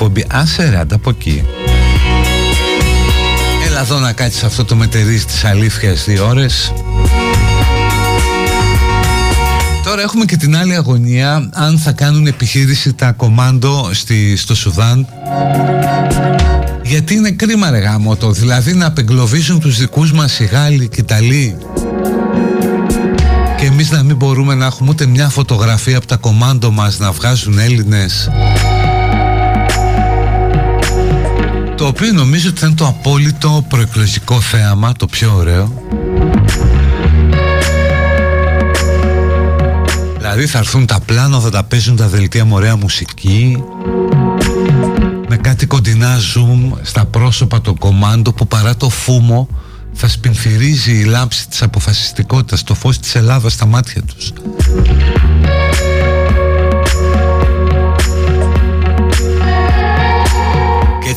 [0.00, 0.24] Εκπομπή.
[0.30, 1.44] Άσε ρε, από εκεί.
[3.66, 6.72] Έλα εδώ να κάτσεις αυτό το μετερίζει της αλήθειας δύο ώρες.
[9.84, 15.06] Τώρα έχουμε και την άλλη αγωνία αν θα κάνουν επιχείρηση τα κομάντο στη, στο Σουδάν
[16.82, 21.00] γιατί είναι κρίμα ρε γάμο το δηλαδή να απεγκλωβίσουν τους δικούς μας οι Γάλλοι και
[21.00, 21.56] οι Ιταλοί
[23.58, 27.12] και εμείς να μην μπορούμε να έχουμε ούτε μια φωτογραφία από τα κομάντο μας να
[27.12, 28.30] βγάζουν Έλληνες
[31.78, 35.82] το οποίο νομίζω ότι θα είναι το απόλυτο προεκλογικό θέαμα το πιο ωραίο
[40.18, 43.62] Δηλαδή θα έρθουν τα πλάνα, θα τα παίζουν τα δελτία με ωραία μουσική
[45.28, 49.48] Με κάτι κοντινά zoom στα πρόσωπα το κομάντο που παρά το φούμο
[49.92, 54.32] θα σπινθυρίζει η λάμψη της αποφασιστικότητας, το φως της Ελλάδας στα μάτια τους.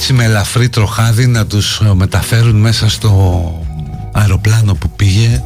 [0.02, 3.66] Έτσι με ελαφρύ τροχάδι να τους μεταφέρουν μέσα στο
[4.12, 5.44] αεροπλάνο που πήγε.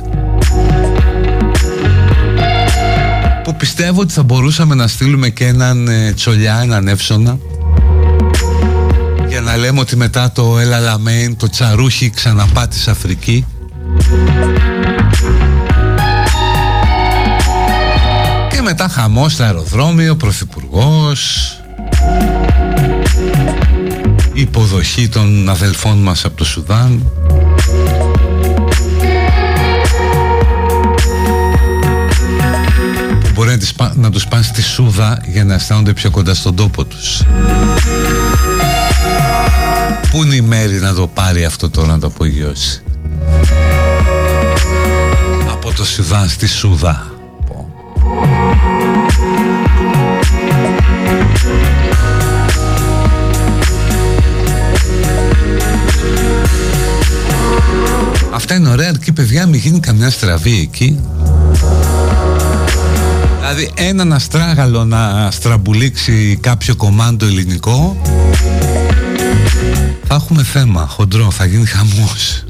[3.44, 7.38] Που πιστεύω ότι θα μπορούσαμε να στείλουμε και έναν ε, τσολιά, έναν εύσονα.
[9.28, 13.46] Για να λέμε ότι μετά το Έλα Λαμέν το τσαρούχι ξαναπάτησε Αφρική.
[18.50, 21.50] Και μετά χαμός στο αεροδρόμιο, πρωθυπουργός
[24.36, 27.12] υποδοχή των αδελφών μας από το Σουδάν
[33.34, 36.86] μπορεί να, τις, να τους πάνε στη Σούδα για να αισθάνονται πιο κοντά στον τόπο
[36.86, 37.24] τους.
[40.12, 42.84] Πού είναι η μέρη να το πάρει αυτό τώρα να το απογειώσει;
[45.52, 47.15] Από το Σουδάν στη Σούδα.
[58.56, 61.00] Είναι ωραία αρκεί παιδιά μην γίνει καμιά στραβή εκεί
[63.40, 67.98] Δηλαδή έναν αστράγαλο να στραμπουλήξει κάποιο κομμάτι ελληνικό
[70.08, 72.45] θα έχουμε θέμα χοντρό, θα γίνει χαμός.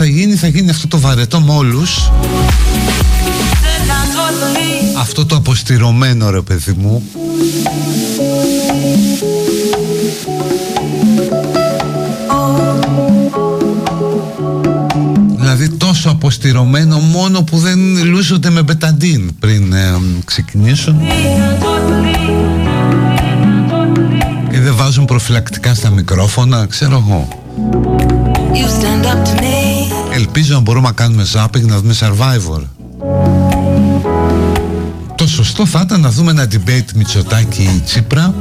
[0.00, 1.96] Θα γίνει, θα γίνει αυτό το βαρετό με όλους.
[1.96, 2.10] Said
[3.90, 4.98] I joyfully.
[4.98, 7.02] Αυτό το αποστηρωμένο ρε παιδί μου.
[15.36, 21.00] Δηλαδή τόσο αποστηρωμένο μόνο που δεν λούζονται με μπεταντίν πριν ε, ξεκινήσουν
[24.50, 27.47] και δεν βάζουν προφυλακτικά στα μικρόφωνα, ξέρω εγώ.
[30.28, 32.62] Ελπίζω να μπορούμε να κάνουμε zapping να δούμε Survivor.
[35.14, 38.34] Το σωστό θα ήταν να δούμε ένα debate Μητσοτάκη Τσίπρα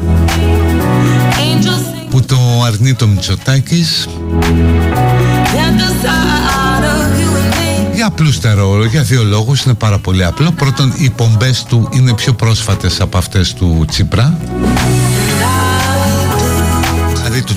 [1.36, 7.96] Angels sing που το αρνεί το Μητσοτάκης at the side of you and me.
[7.96, 10.52] για απλούστερο, για δύο λόγους είναι πάρα πολύ απλό.
[10.52, 14.38] Πρώτον, οι πομπές του είναι πιο πρόσφατες από αυτές του Τσίπρα.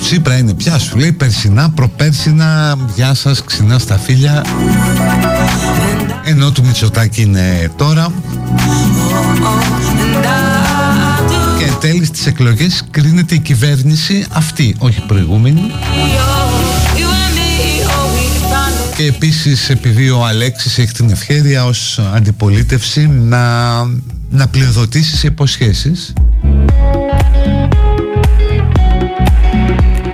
[0.01, 4.45] Δηλαδή του Τσίπρα είναι πια σου λέει περσινά, προπέρσινα, γεια σας, ξινά στα φίλια.
[6.23, 8.11] Ενώ του Μητσοτάκη είναι τώρα.
[11.57, 15.61] Και εν τέλει στις εκλογές κρίνεται η κυβέρνηση αυτή, όχι η προηγούμενη.
[15.61, 21.65] You and me, oh, we can find Και επίσης επειδή ο Αλέξης έχει την ευχαίρεια
[21.65, 23.75] ως αντιπολίτευση να,
[24.29, 26.13] να πλειοδοτήσει σε υποσχέσεις.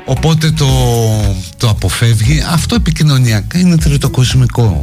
[0.09, 0.67] Οπότε το,
[1.57, 2.43] το αποφεύγει.
[2.51, 4.79] Αυτό επικοινωνιακά είναι τριτοκοσμικό.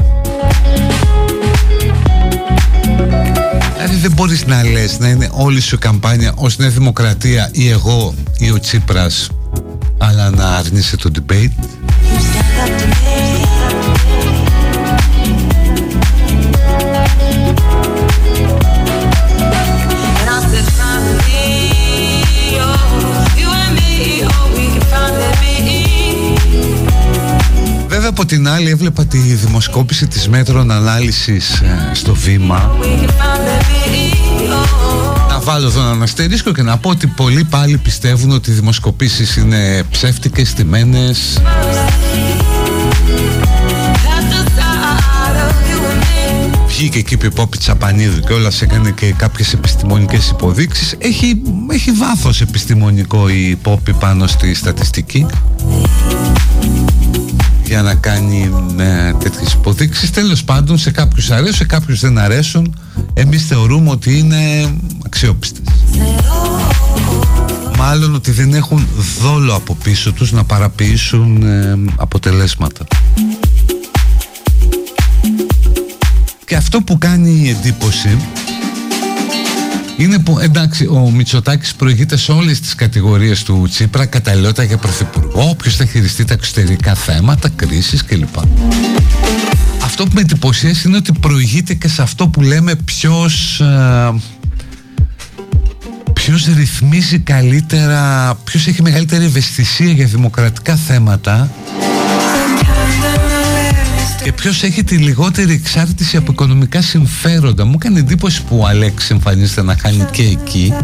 [3.75, 7.69] Δηλαδή δεν μπορείς να λες να είναι όλη σου η καμπάνια ως Νέα Δημοκρατία ή
[7.69, 9.31] εγώ ή ο Τσίπρας
[9.99, 11.84] αλλά να αρνείσαι το debate.
[28.05, 32.89] Βέβαια από την άλλη έβλεπα τη δημοσκόπηση της μέτρων ανάλυσης ε, στο βήμα We can
[32.89, 33.11] finally
[33.91, 34.15] be.
[34.53, 34.57] Oh,
[35.29, 39.37] Να βάλω εδώ έναν αστερίσκο και να πω ότι πολλοί πάλι πιστεύουν ότι οι δημοσκοπήσεις
[39.37, 41.41] είναι ψεύτικες, στημένες at
[44.33, 46.25] the side of you and me.
[46.67, 52.41] Βγήκε εκεί η Πόπη Τσαπανίδου και όλας έκανε και κάποιες επιστημονικές υποδείξεις έχει, έχει βάθος
[52.41, 55.27] επιστημονικό η Πόπη πάνω στη στατιστική
[57.67, 60.11] για να κάνει ε, τέτοιες υποδείξεις.
[60.11, 62.75] Τέλος πάντων σε κάποιους αρέσουν, σε κάποιους δεν αρέσουν.
[63.15, 64.73] Εμείς θεωρούμε ότι είναι
[65.05, 65.65] αξιόπιστες.
[67.79, 68.87] Μάλλον ότι δεν έχουν
[69.21, 72.85] δόλο από πίσω τους να παραποιήσουν ε, αποτελέσματα.
[76.45, 78.19] Και αυτό που κάνει εντύπωση
[79.97, 85.55] είναι που εντάξει ο Μητσοτάκης προηγείται σε όλες τις κατηγορίες του Τσίπρα καταλληλότητα για πρωθυπουργό,
[85.55, 88.37] ποιος θα χειριστεί τα εξωτερικά θέματα, κρίσεις κλπ.
[89.85, 94.15] Αυτό που με εντυπωσίασε είναι ότι προηγείται και σε αυτό που λέμε ποιος, ε,
[96.13, 101.51] ποιος ρυθμίζει καλύτερα, ποιος έχει μεγαλύτερη ευαισθησία για δημοκρατικά θέματα
[104.25, 109.11] και ποιος έχει τη λιγότερη εξάρτηση από οικονομικά συμφέροντα; Μου έκανε εντύπωση που ο Αλέξης
[109.11, 110.75] εμφανίζεται να κάνει και εκεί.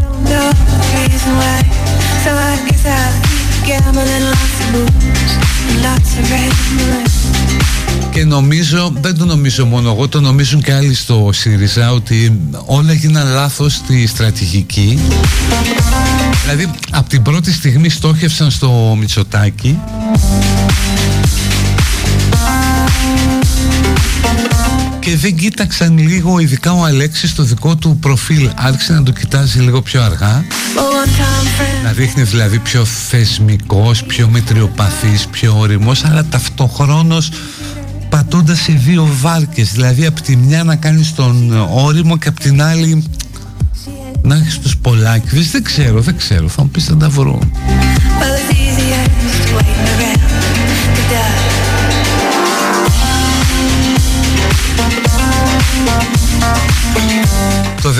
[8.11, 12.91] Και νομίζω, δεν το νομίζω μόνο εγώ, το νομίζουν και άλλοι στο ΣΥΡΙΖΑ ότι όλα
[12.91, 14.99] έγιναν λάθος στη στρατηγική.
[16.41, 19.79] Δηλαδή, από την πρώτη στιγμή στόχευσαν στο Μητσοτάκι
[25.01, 28.49] και δεν κοίταξαν λίγο ειδικά ο Αλέξης το δικό του προφίλ.
[28.55, 30.45] Άρχισε να το κοιτάζει λίγο πιο αργά.
[31.83, 37.31] Να δείχνει δηλαδή πιο θεσμικός πιο μετριοπαθής πιο όριμος αλλά ταυτοχρόνως
[38.09, 39.71] πατώντας σε δύο βάρκες.
[39.71, 43.03] Δηλαδή από τη μια να κάνεις τον όριμο και από την άλλη
[44.21, 45.51] να έχεις τους πολλάκιδες.
[45.51, 46.47] Δεν ξέρω δεν ξέρω.
[46.47, 47.39] Θα μου πεις θα τα βρω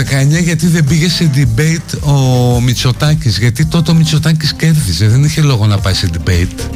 [0.02, 5.42] 19 γιατί δεν πήγε σε debate ο Μητσοτάκης Γιατί τότε ο Μητσοτάκης κέρδιζε Δεν είχε
[5.42, 6.70] λόγο να πάει σε debate.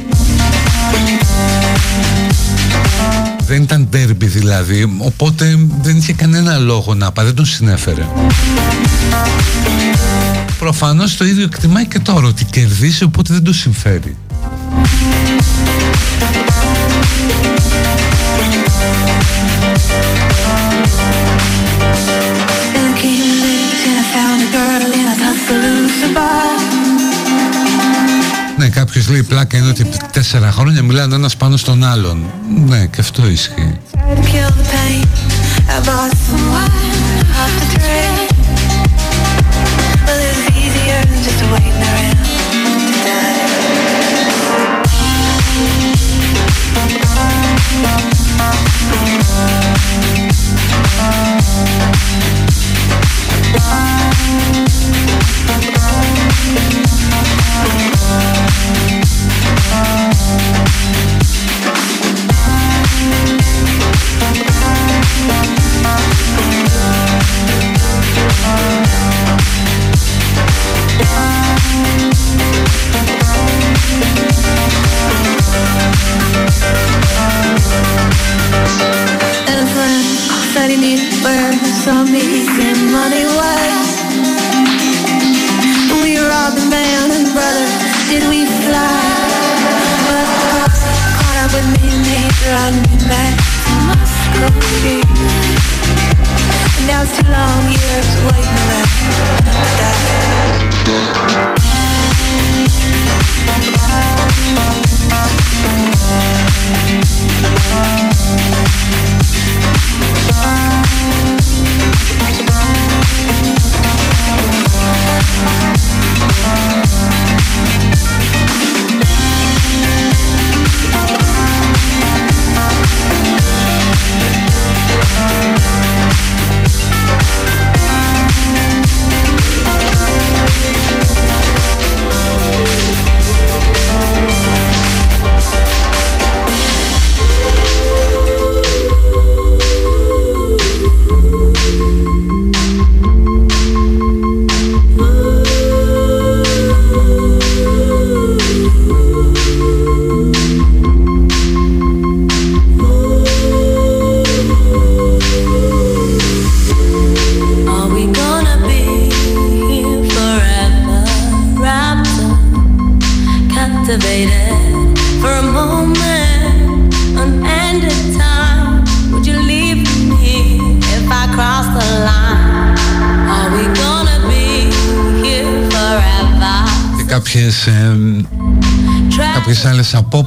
[3.46, 8.06] Δεν ήταν derby δηλαδή Οπότε δεν είχε κανένα λόγο να πάει Δεν τον συνέφερε.
[10.58, 14.16] Προφανώς το ίδιο εκτιμάει και τώρα Ότι κερδίσει οπότε δεν το συμφέρει
[28.76, 32.24] κάποιος λέει πλάκα είναι ότι τέσσερα χρόνια μιλάνε ένας πάνω στον άλλον.
[32.66, 33.78] Ναι, και αυτό ισχύει.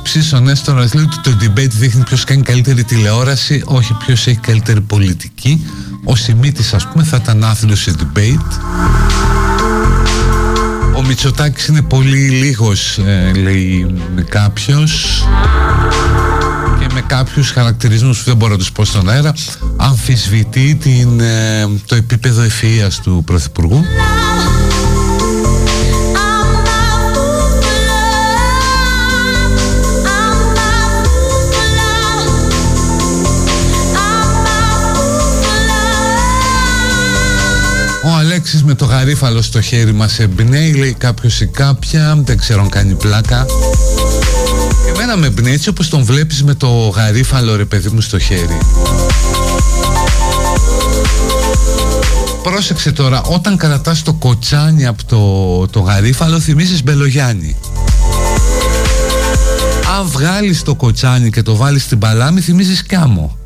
[0.09, 4.37] Απόψεις ο Νέστορας λέει ότι το debate δείχνει ποιος κάνει καλύτερη τηλεόραση όχι ποιος έχει
[4.37, 5.65] καλύτερη πολιτική.
[6.03, 8.51] Ο Σιμίτης ας πούμε θα ήταν άθλος σε debate.
[10.95, 13.95] Ο Μητσοτάκης είναι πολύ λίγος ε, λέει
[14.29, 15.23] κάποιος
[16.79, 19.33] και με κάποιους χαρακτηρισμούς που δεν μπορώ να τους πω στον αέρα
[19.77, 23.85] αμφισβητεί την, ε, το επίπεδο ευφυΐας του Πρωθυπουργού
[38.51, 42.69] Αλέξης με το γαρίφαλο στο χέρι μας εμπνέει Λέει κάποιος ή κάποια Δεν ξέρω αν
[42.69, 43.45] κάνει πλάκα.
[44.93, 48.57] Εμένα με εμπνέει έτσι όπως τον βλέπεις με το γαρίφαλο ρε παιδί μου στο χέρι.
[52.43, 57.55] Πρόσεξε τώρα Όταν κρατάς το κοτσάνι από το, το γαρίφαλο Θυμίζεις Μπελογιάννη.
[59.99, 63.37] Αν βγάλεις το κοτσάνι και το βάλεις στην παλάμη Θυμίζεις Κάμο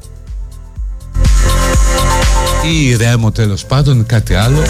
[2.64, 4.62] ή ρέμο τέλος πάντων ή κάτι άλλο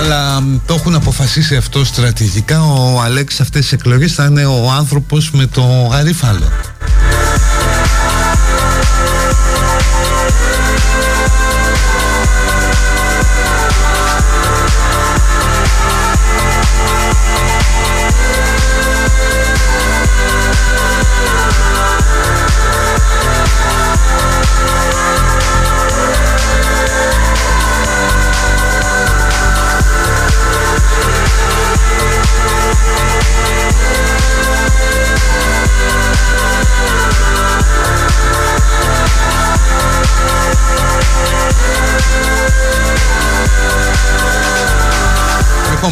[0.00, 2.62] αλλά το έχουν αποφασίσει αυτό στρατηγικά.
[2.62, 6.48] Ο Αλέξης αυτές τις εκλογές θα είναι ο άνθρωπος με το γαρίφαλο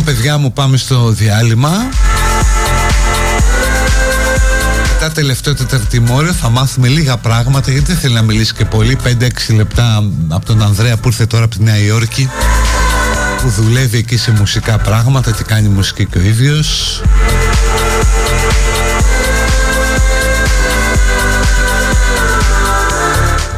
[0.09, 1.70] παιδιά μου πάμε στο διάλειμμα.
[4.93, 8.98] Μετά τελευταίο τεταρτημόριο θα μάθουμε λίγα πράγματα γιατί δεν θέλει να μιλήσει και πολύ.
[9.05, 12.30] 5-6 λεπτά από τον Ανδρέα που ήρθε τώρα από τη Νέα Υόρκη
[13.43, 17.01] που δουλεύει εκεί σε μουσικά πράγματα και κάνει μουσική και ο ίδιος.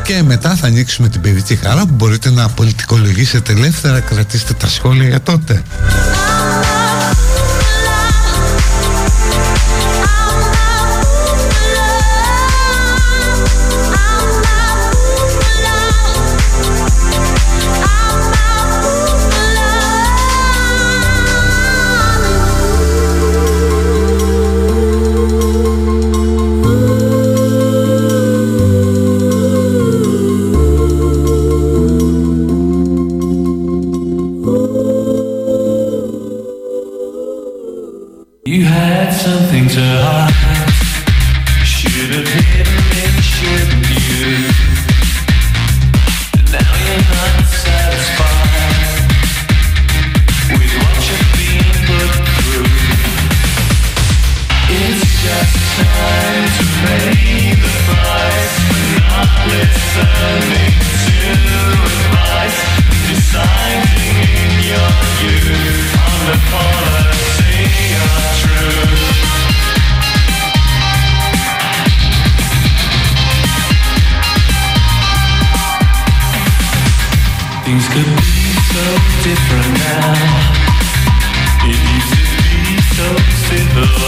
[0.02, 5.08] Και μετά θα ανοίξουμε την παιδική χαρά που μπορείτε να πολιτικολογήσετε ελεύθερα κρατήστε τα σχόλια
[5.08, 5.62] για τότε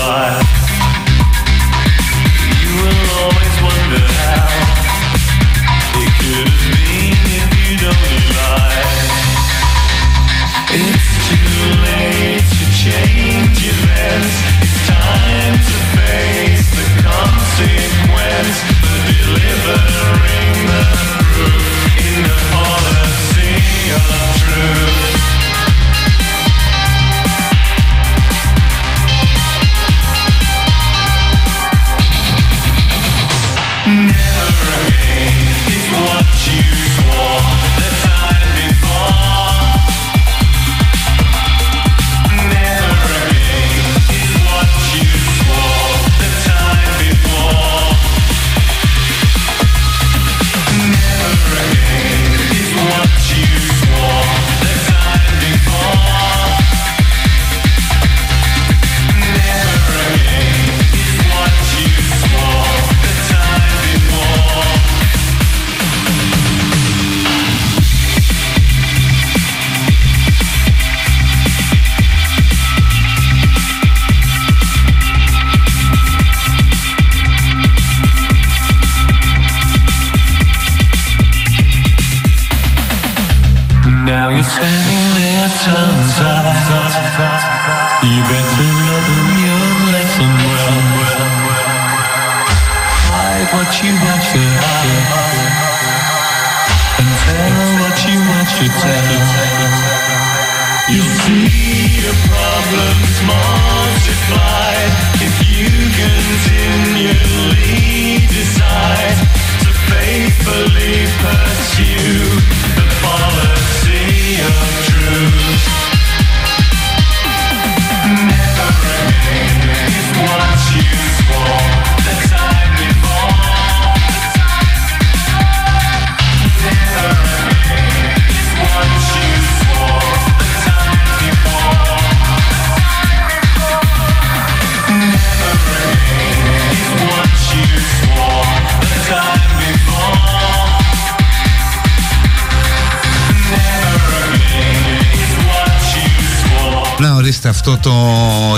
[0.09, 0.62] life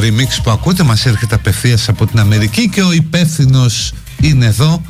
[0.05, 4.83] remix που ακούτε μας έρχεται απευθείας από την Αμερική και ο υπεύθυνος είναι εδώ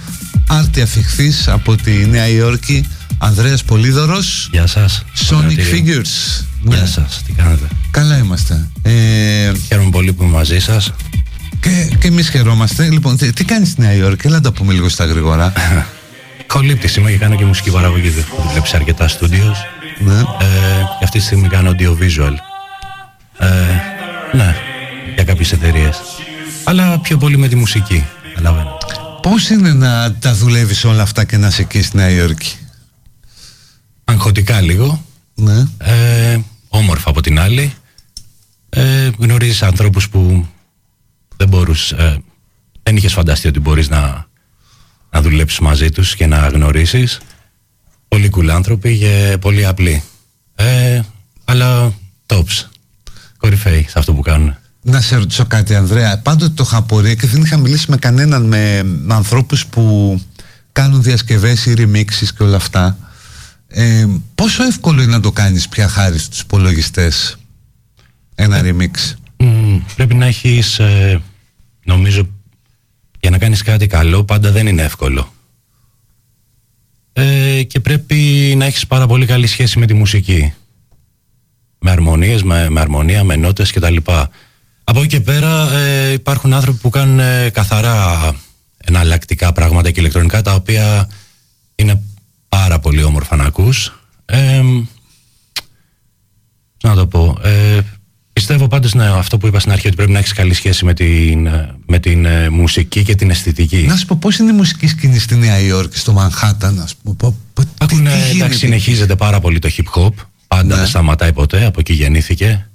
[0.49, 2.87] άρτια φιχθής από τη Νέα Υόρκη
[3.19, 5.05] Ανδρέας Πολύδωρος Γεια σας.
[5.05, 5.15] Sonic
[5.49, 5.73] Συγχαρητήρια.
[6.03, 6.87] Figures Γεια Ναι.
[6.87, 7.67] σας, τι κάνετε.
[7.91, 8.93] Καλά είμαστε ε,
[9.67, 10.93] Χαίρομαι πολύ που είμαι μαζί σας.
[11.61, 14.73] και, και εμείς χαιρόμαστε Λοιπόν, τι, τι κάνεις στη Νέα Υόρκη, έλα να τα πούμε
[14.73, 15.53] λίγο στα γρήγορα
[16.47, 18.13] Κολύπτης είμαι και κάνω και μουσική παραγωγή.
[18.19, 19.57] Έχω δουλέψει σε αρκετά studios.
[19.99, 20.19] ναι.
[20.19, 20.23] Ε,
[20.99, 22.33] και αυτή τη στιγμή κάνω audiovisual.
[23.39, 23.47] Ε,
[24.37, 24.55] ναι,
[25.15, 26.01] για κάποιες εταιρείες.
[26.65, 28.07] Αλλά πιο πολύ με τη μουσική.
[28.35, 28.79] Καταλαβαίνω.
[29.23, 32.57] Πώς είναι να τα δουλεύεις όλα αυτά και να είσαι εκεί στη Νέα Υόρκη;
[34.05, 35.05] Αγχωτικά λίγο.
[35.35, 35.67] ναι.
[35.79, 36.39] Ε,
[36.69, 37.75] όμορφα από την άλλη.
[38.69, 40.49] ε, γνωρίζεις ανθρώπους που
[41.37, 42.23] δεν μπορούς, ε,
[42.83, 44.27] δεν είχες φανταστεί ότι μπορείς να,
[45.11, 47.21] να δουλέψεις μαζί τους και να γνωρίσεις.
[48.09, 50.03] Πολύ cool άνθρωποι και πολύ απλοί.
[50.55, 51.01] Ε,
[51.45, 51.93] αλλά
[52.27, 52.65] tops.
[53.37, 54.57] Κορυφαίοι σε αυτό που κάνουν.
[54.87, 58.43] Να σε ρωτήσω κάτι Ανδρέα Πάντοτε το είχα απορία και δεν είχα μιλήσει με κανέναν
[58.43, 60.21] Με, με ανθρώπους που
[60.73, 62.99] κάνουν διασκευές ή remixes και όλα αυτά
[63.69, 67.37] ε, Πόσο εύκολο είναι να το κάνεις πια χάρη στους υπολογιστές
[68.35, 71.23] Ένα remix; Μμ, πρέπει να έχεις, ε,
[71.85, 72.29] νομίζω,
[73.21, 75.33] για να κάνεις κάτι καλό πάντα δεν είναι εύκολο.
[77.13, 78.15] Ε, και πρέπει
[78.57, 80.55] να έχεις πάρα πολύ καλή σχέση με τη μουσική.
[81.79, 83.97] Με αρμονίες, με, με αρμονία, με νότες κτλ.
[84.85, 88.33] Από εκεί και πέρα ε, υπάρχουν άνθρωποι που κάνουν ε, καθαρά
[88.77, 91.09] εναλλακτικά πράγματα και ηλεκτρονικά τα οποία
[91.75, 92.03] είναι
[92.49, 93.93] πάρα πολύ όμορφα να ακούς.
[94.25, 94.61] Ε,
[96.81, 97.39] πώς να το πω.
[97.43, 97.79] Ε,
[98.33, 100.95] πιστεύω πάντως ναι, αυτό που είπα στην αρχή ότι πρέπει να έχεις καλή σχέση με
[100.95, 103.77] την, ε, με την ε, μουσική και την αισθητική.
[103.83, 107.15] Να σου πω πώς είναι η μουσική σκηνή στη Νέα Υόρκη Στο Μανχάταν ας πούμε;
[107.19, 110.13] Πο- πο- τι- Έχουν, τι ε, γίνεται εντάξει, συνεχίζεται πάρα πολύ το hip hop.
[110.47, 110.75] Πάντα Ναι.
[110.75, 111.65] δεν σταματάει ποτέ.
[111.65, 112.69] Από εκεί γεννήθηκε.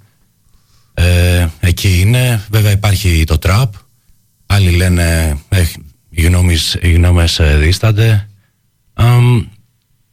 [0.94, 2.44] Ε, εκεί είναι.
[2.50, 3.66] Βέβαια υπάρχει το trap.
[4.46, 5.64] Άλλοι λένε ε,
[6.10, 8.28] οι, γνώμες, οι γνώμες ε, δίστανται.
[8.94, 9.46] Αμ,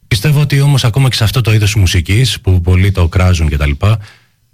[0.08, 3.70] πιστεύω ότι όμως ακόμα και σε αυτό το είδος μουσικής που πολλοί το κράζουν κτλ.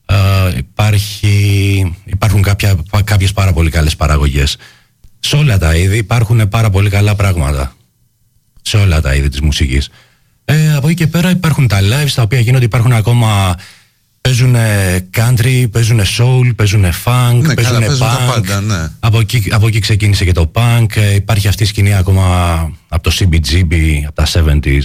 [0.06, 4.56] Ε, υπάρχει, υπάρχουν κάποια, πα- κάποιες πάρα πολύ καλές παραγωγές.
[5.18, 7.74] Σε όλα τα είδη υπάρχουν πάρα πολύ καλά πράγματα
[8.62, 9.88] σε όλα τα είδη της μουσικής.
[10.44, 13.54] Ε, από εκεί και πέρα υπάρχουν τα lives τα οποία γίνονται, υπάρχουν ακόμα
[14.28, 14.54] παίζουν
[15.16, 18.32] country, παίζουν soul, παίζουν funk, Ναι, καλά, παίζουν παίζουν τα punk.
[18.34, 18.88] πάντα, ναι.
[19.00, 20.86] από, εκεί, από εκεί ξεκίνησε και το punk.
[20.96, 22.24] Ε, υπάρχει αυτή η σκηνή ακόμα
[22.88, 23.74] από το CBGB,
[24.06, 24.82] από τα 70s,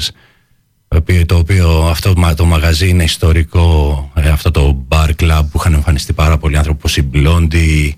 [0.88, 5.42] το οποίο, το οποίο αυτό μα- το μαγαζί είναι ιστορικό, ε, αυτό το bar club
[5.52, 7.90] που είχαν εμφανιστεί πάρα πολλοί άνθρωποι όπως οι Blondie,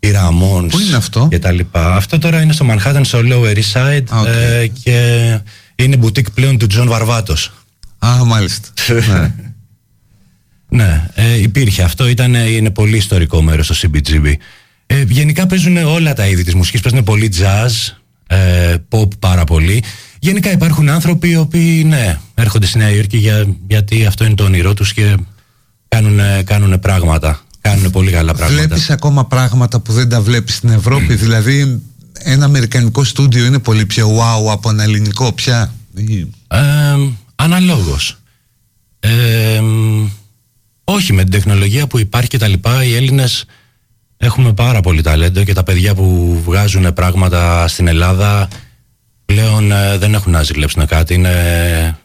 [0.00, 1.94] οι Ramones Πού είναι αυτό; και τα λοιπά.
[1.96, 4.26] Αυτό τώρα είναι στο Manhattan, στο Lower East Side Α, οκ.
[4.26, 5.38] ε, και
[5.74, 7.52] είναι μπουτίκ πλέον του Τζον Βαρβάτος.
[7.98, 8.68] Α μάλιστα
[9.12, 9.32] ναι.
[10.68, 14.32] Ναι, ε, υπήρχε αυτό, ήταν, ε, είναι πολύ ιστορικό μέρος στο CBGB.
[14.86, 17.92] Ε, γενικά παίζουν όλα τα είδη της μουσικής, παίζουν πολύ jazz,
[18.26, 19.82] ε, pop πάρα πολύ.
[20.18, 24.44] Γενικά υπάρχουν άνθρωποι οι οποίοι, ναι, έρχονται στη Νέα Υόρκη για, γιατί αυτό είναι το
[24.44, 25.16] όνειρό τους και
[25.88, 28.66] κάνουν, κάνουν πράγματα, κάνουν πολύ καλά πράγματα.
[28.66, 31.82] Βλέπεις ακόμα πράγματα που δεν τα βλέπεις στην Ευρώπη; Δηλαδή
[32.18, 36.58] ένα αμερικανικό στούντιο είναι πολύ πιο wow από ένα ελληνικό πια; Ή- Ε,
[37.34, 38.18] αναλόγως.
[39.00, 39.60] Ε,
[40.90, 43.44] όχι, με την τεχνολογία που υπάρχει και τα λοιπά, οι Έλληνες
[44.16, 48.48] έχουμε πάρα πολύ ταλέντο και τα παιδιά που βγάζουν πράγματα στην Ελλάδα
[49.24, 51.14] πλέον ε, δεν έχουν να ζηλέψουν κάτι.
[51.14, 51.98] Είναι,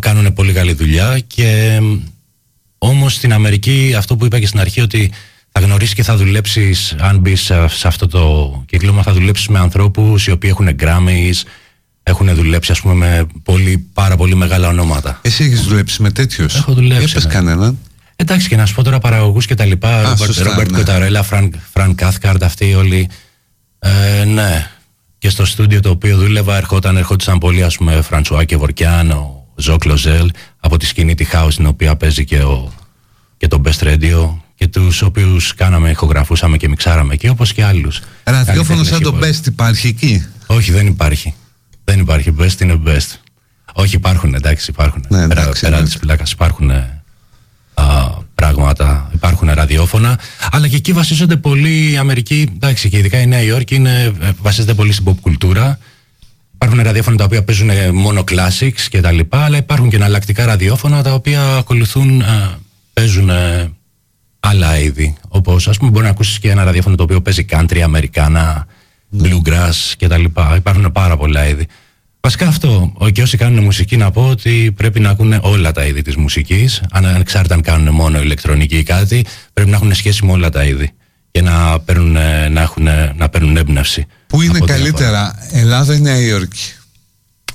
[0.00, 1.80] κάνουν πολύ καλή δουλειά και
[2.78, 5.12] όμως στην Αμερική αυτό που είπα και στην αρχή ότι
[5.52, 9.58] θα γνωρίσεις και θα δουλέψεις αν μπεις σε, σε αυτό το κύκλωμα θα δουλέψεις με
[9.58, 11.42] ανθρώπους οι οποίοι έχουν Grammys
[12.08, 16.54] έχουν δουλέψει ας πούμε με πολύ, πάρα πολύ μεγάλα ονόματα Εσύ έχεις δουλέψει με τέτοιους;
[16.54, 17.32] Έχω δουλέψει, Έπες ναι.
[17.32, 17.78] κανέναν;
[18.16, 20.02] Εντάξει και να σου πω τώρα παραγωγούς και τα λοιπά.
[20.02, 20.78] Ρόμπερτ, σωστά, Ρόμπερτ ναι.
[20.78, 23.08] Κοταρέλα, Φρανκ, Φρανκ Κάθκαρντ, αυτοί όλοι.
[23.78, 24.70] Ε, ναι.
[25.18, 29.44] Και στο στούντιο το οποίο δούλευα ερχόταν, ερχόντουσαν πολλοί ας πούμε Φραντσουά και Βορκιάν, ο
[29.54, 30.30] Ζω Κλοζέλ,
[30.60, 32.72] από τη σκηνή τη House την οποία παίζει και, ο,
[33.36, 38.00] και το Best Radio και τους οποίους κάναμε, ηχογραφούσαμε και μιξάραμε εκεί όπως και άλλους.
[38.24, 41.34] Ραδιόφωνο σαν Καλλιτέχνες το και Best υπάρχει εκεί; Όχι, δεν υπάρχει.
[41.88, 42.34] Δεν υπάρχει.
[42.38, 43.14] Best είναι best.
[43.72, 45.04] Όχι, υπάρχουν, εντάξει, υπάρχουν.
[45.08, 45.84] Ναι, πέρα εντάξει, πέρα ναι.
[45.84, 47.02] της φυλάκας υπάρχουν ε,
[47.74, 47.84] α,
[48.34, 50.18] πράγματα, υπάρχουν ραδιόφωνα.
[50.50, 54.30] Αλλά και εκεί βασίζονται πολύ η Αμερική, εντάξει, και ειδικά η Νέα Υόρκη είναι, ε,
[54.40, 55.78] βασίζεται πολύ στην pop κουλτούρα.
[56.54, 60.44] Υπάρχουν ραδιόφωνα τα οποία παίζουν ε, μόνο classics και τα λοιπά, αλλά υπάρχουν και εναλλακτικά
[60.44, 62.48] ραδιόφωνα τα οποία ακολουθούν, ε,
[62.92, 63.72] παίζουν ε,
[64.40, 65.16] άλλα είδη.
[65.28, 68.66] Όπως, ας πούμε, μπορεί να ακούσεις και ένα ραδιόφωνο το οποίο παίζει country, αμερικάνα,
[69.22, 70.24] bluegrass κτλ.
[70.56, 71.66] Υπάρχουν πάρα πολλά είδη.
[72.20, 72.92] Βασικά αυτό.
[72.94, 76.16] Ο- Και όσοι κάνουν μουσική, να πω ότι πρέπει να ακούνε όλα τα είδη της
[76.16, 76.82] μουσικής.
[76.90, 80.90] Ανεξάρτητα αν κάνουν μόνο ηλεκτρονική ή κάτι, πρέπει να έχουν σχέση με όλα τα είδη.
[81.30, 84.06] Και να παίρνουν, ε, να έχουν, να παίρνουν έμπνευση.
[84.26, 84.82] Πού είναι από διάφορα.
[84.82, 86.72] καλύτερα Ελλάδα ή Νέα Υόρκη;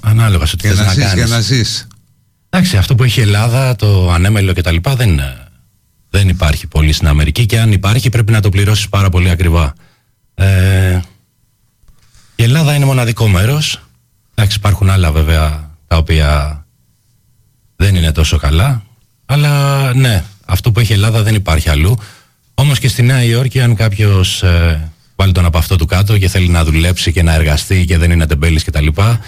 [0.04, 1.26] Ανάλογα σε τι Για θες να να ζεις, κάνεις.
[1.26, 1.88] για να ζεις
[2.50, 5.48] Εντάξει, αυτό που έχει η Ελλάδα, το ανέμελο και τα λοιπά δεν, ε,
[6.10, 9.74] δεν υπάρχει πολύ στην Αμερική και αν υπάρχει πρέπει να το πληρώσεις πάρα πολύ ακριβά.
[10.36, 11.00] Ε,
[12.42, 13.82] η Ελλάδα είναι μοναδικό μέρος.
[14.36, 16.64] Εντάξει, υπάρχουν άλλα βέβαια τα οποία
[17.76, 18.84] δεν είναι τόσο καλά.
[19.26, 21.98] Αλλά ναι, αυτό που έχει η Ελλάδα δεν υπάρχει αλλού.
[22.54, 26.28] Όμως και στη Νέα Υόρκη αν κάποιος ε, βάλει τον από αυτό του κάτω και
[26.28, 29.20] θέλει να δουλέψει και να εργαστεί και δεν είναι τεμπέλης και τα λοιπά,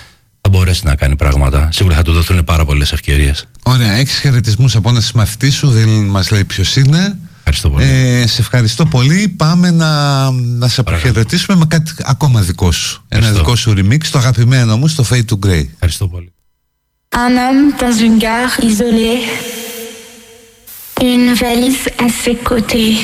[0.42, 1.70] θα μπορέσει να κάνει πράγματα.
[1.72, 3.46] Σίγουρα θα του δοθούν πάρα πολλές ευκαιρίες.
[3.64, 7.18] Ωραία, έχεις χαιρετισμούς από ένα συμμαθητή σου, δεν μας λέει ποιος είναι.
[7.46, 7.86] Ευχαριστώ πολύ.
[7.86, 9.28] Ε, σε ευχαριστώ πολύ.
[9.38, 13.06] Πάμε να, να σε αποχαιρετήσουμε με κάτι ακόμα δικό σου.
[13.08, 13.44] Ένα Ευχαριστώ.
[13.46, 15.66] δικό σου remix, το αγαπημένο μου, στο Fade to Grey.
[15.74, 16.32] Ευχαριστώ πολύ.
[17.16, 19.22] Un homme dans une gare isolée,
[21.12, 22.96] une valise à ses côtés.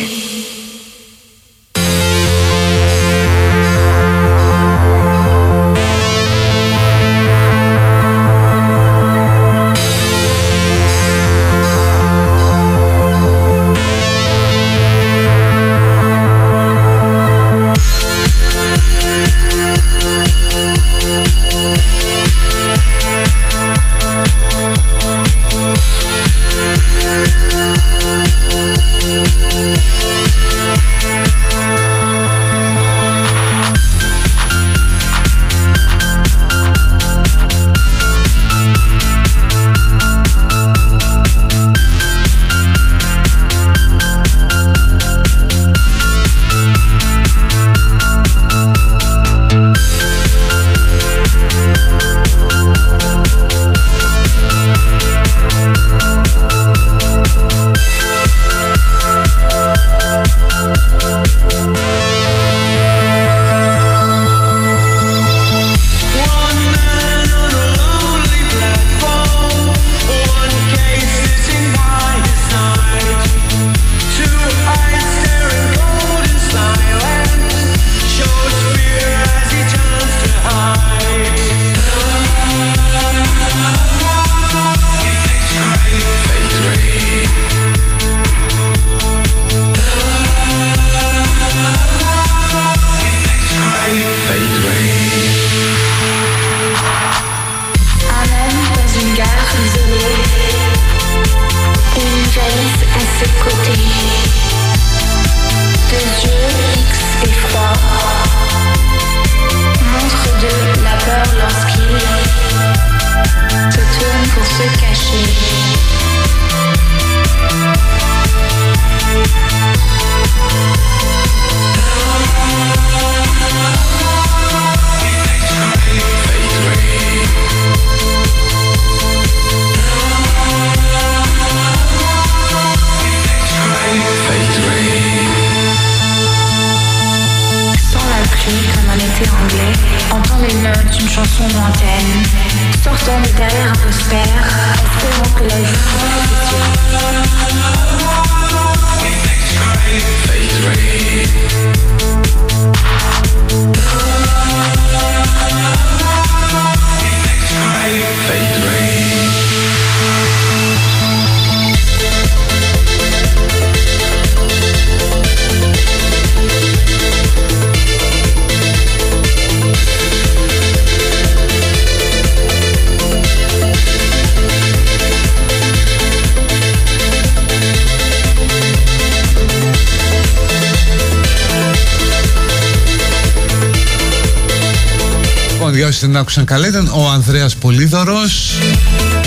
[186.19, 188.51] Άκουσαν καλά, ήταν ο Ανδρέας Πολύδωρος.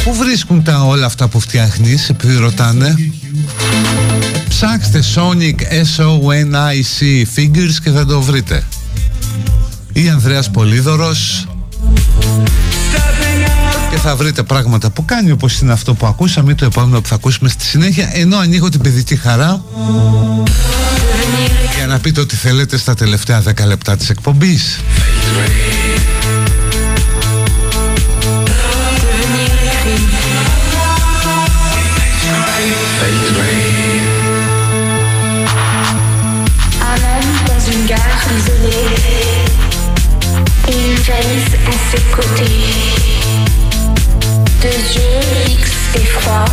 [0.05, 2.95] Πού βρίσκουν τα όλα αυτά που φτιάχνεις, επειδή ρωτάνε;
[4.49, 5.61] Ψάξτε Sonic
[5.97, 8.65] S-O-N-I-C Figures και θα το βρείτε.
[9.93, 11.47] Ή Ανδρέας Πολύδωρος
[13.91, 17.09] και θα βρείτε πράγματα που κάνει όπως είναι αυτό που ακούσαμε ή το επόμενο που
[17.09, 19.65] θα ακούσουμε στη συνέχεια ενώ ανοίγω την παιδική χαρά
[21.77, 24.79] για να πείτε ό,τι θέλετε στα τελευταία 10 λεπτά της εκπομπής.
[41.93, 42.65] Ses côtés,
[44.63, 46.47] deux yeux fixes et froids,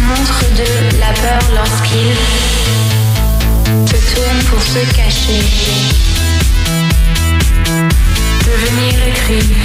[0.00, 2.16] montre de la peur lorsqu'il
[3.90, 5.44] se tourne pour se cacher.
[8.46, 9.56] Devenir écrit.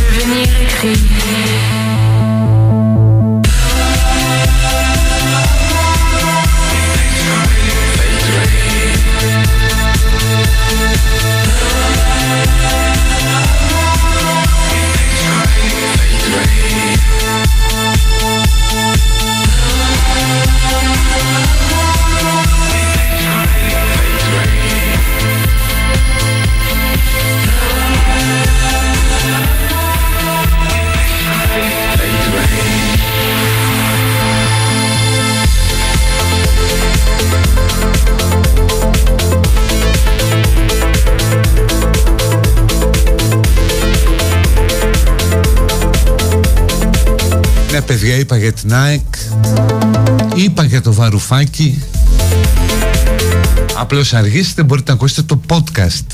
[0.00, 1.69] Devenir écrit.
[47.90, 49.00] Παιδιά είπα για την ΑΕΚ
[50.34, 51.82] Είπα για το βαρουφάκι.
[53.76, 56.06] Απλώς αργήσετε μπορείτε να ακούσετε το podcast.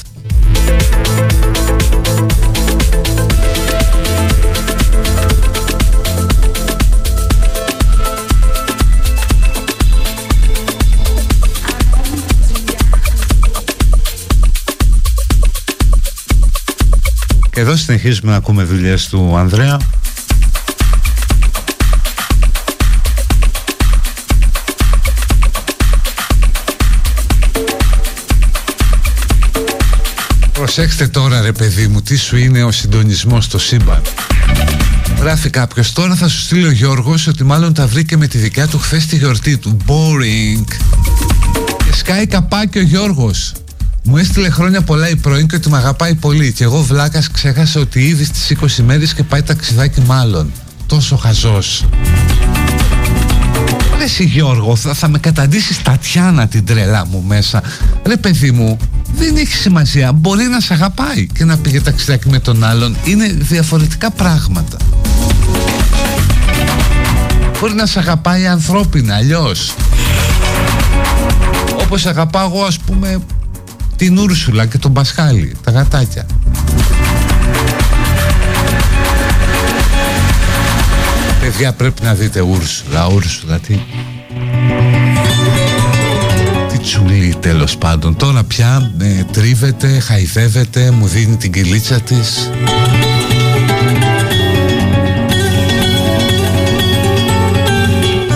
[17.50, 19.78] Και εδώ συνεχίζουμε να ακούμε δουλειές του Ανδρέα
[30.76, 34.02] Προσέξτε τώρα ρε παιδί μου τι σου είναι ο συντονισμός στο σύμπαν
[35.20, 38.66] Γράφει κάποιος τώρα θα σου στείλει ο Γιώργος ότι μάλλον τα βρήκε με τη δικιά
[38.66, 40.64] του χθες τη γιορτή του Boring
[41.84, 43.52] Και σκάει καπάκι ο Γιώργος
[44.02, 46.52] μου έστειλε χρόνια πολλά η πρώην και ότι με αγαπάει πολύ.
[46.52, 50.52] Και εγώ βλάκας ξέχασα ότι ήδη στις 20 μέρες και πάει ταξιδάκι μάλλον.
[50.86, 51.84] Τόσο χαζός.
[53.98, 57.62] Ρε εσύ Γιώργο, θα, θα με καταντήσεις Τατιάνα την τρελά μου μέσα.
[58.06, 58.78] Ρε παιδί μου,
[59.18, 60.12] δεν έχει σημασία.
[60.12, 62.96] Μπορεί να σε αγαπάει και να πήγε ταξιδάκι με τον άλλον.
[63.04, 64.76] Είναι διαφορετικά πράγματα.
[67.60, 69.74] Μπορεί να σε αγαπάει ανθρώπινα, αλλιώς.
[71.82, 73.18] Όπως αγαπάω εγώ ας πούμε
[73.96, 76.26] την Ούρσουλα και τον Πασχάλη, τα γατάκια.
[81.40, 83.78] Παιδιά πρέπει να δείτε Ούρσουλα, Ούρσουλα, τι...
[87.26, 88.16] Τι τσουλή τέλος πάντων.
[88.16, 92.50] Τώρα πια ε, τρίβεται, χαϊδεύεται, μου δίνει την κυλίτσα της.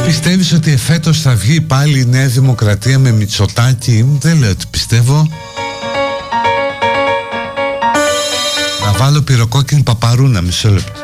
[0.05, 5.29] Πιστεύεις ότι εφέτος θα βγει πάλι η Νέα Δημοκρατία με Μητσοτάκη; Δεν λέω ότι πιστεύω
[8.85, 11.00] Να βάλω πυροκόκκινη παπαρούνα μισό λεπτό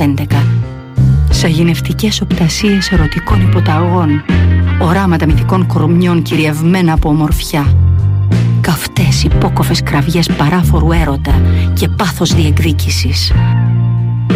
[0.00, 0.24] 11
[1.30, 4.24] Σαγηνευτικές οπτασίες ερωτικών υποταγών.
[4.80, 7.74] Οράματα μυθικών κορμιών κυριευμένα από ομορφιά.
[8.60, 13.32] Καυτές υπόκοφες κραυγές παράφορου έρωτα και πάθος διεκδίκησης.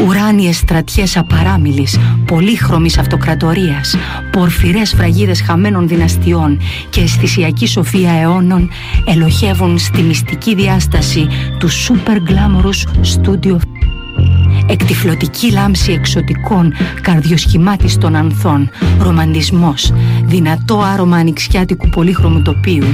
[0.06, 3.96] Ουράνιες στρατιές απαράμιλης, πολύχρωμης αυτοκρατορίας,
[4.32, 6.60] πορφυρές φραγίδες χαμένων δυναστιών
[6.90, 8.70] και αισθησιακή σοφία αιώνων
[9.04, 11.26] ελοχεύουν στη μυστική διάσταση
[11.58, 13.56] του super glamorous studio
[14.66, 19.92] εκτιφλωτική λάμψη εξωτικών καρδιοσχημάτιστων ανθών, ρομαντισμός,
[20.24, 22.86] δυνατό άρωμα ανοιξιάτικου πολύχρωμου τοπίου,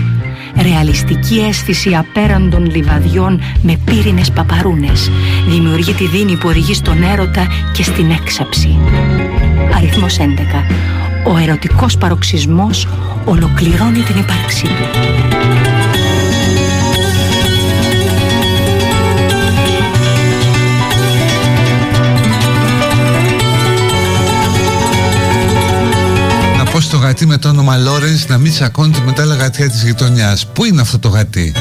[0.62, 5.10] ρεαλιστική αίσθηση απέραντων λιβαδιών με πύρινες παπαρούνες,
[5.48, 8.78] δημιουργεί τη δίνη που οδηγεί στον έρωτα και στην έξαψη.
[9.76, 10.22] Αριθμός 11.
[11.26, 12.88] Ο ερωτικός παροξισμός
[13.24, 15.59] ολοκληρώνει την ύπαρξή του.
[27.00, 30.46] Γατί με το όνομα Λόρενς να μην τσακώνεται με τα άλλα γατιά της γειτονιάς.
[30.46, 31.52] Πού είναι αυτό το γατί;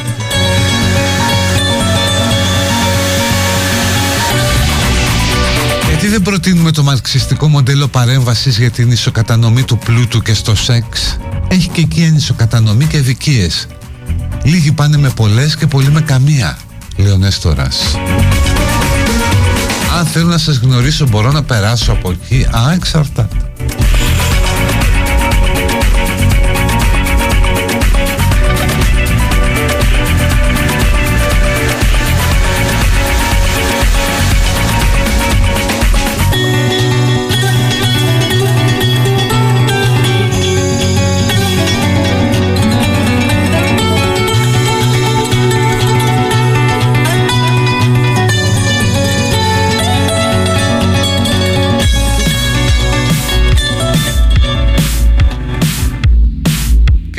[5.89, 11.17] Γιατί δεν προτείνουμε το μαρξιστικό μοντέλο παρέμβασης για την ισοκατανομή του πλούτου και στο σεξ;
[11.47, 13.67] Έχει και εκεί ανισοκατανομή και δικίες.
[14.43, 16.57] Λίγοι πάνε με πολλές και πολλοί με καμία,
[16.97, 17.97] λέει ο Νέστορας.
[19.99, 22.43] Αν θέλω να σας γνωρίσω μπορώ να περάσω από εκεί.
[22.43, 23.48] Α, εξαρτάται.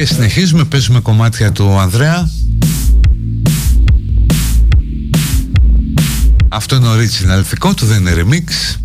[0.01, 2.31] Και συνεχίζουμε, παίζουμε κομμάτια του Ανδρέα.
[6.49, 8.80] Αυτό είναι original δικό του, δεν είναι remix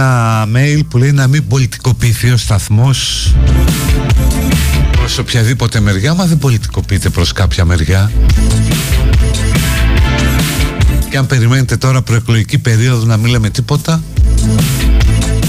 [0.00, 3.32] ένα mail που λέει να μην πολιτικοποιηθεί ο σταθμός
[4.92, 8.10] προς οποιαδήποτε μεριά, μα δεν πολιτικοποιείται προς κάποια μεριά.
[11.10, 14.02] Και αν περιμένετε τώρα προεκλογική περίοδο να μην λέμε τίποτα,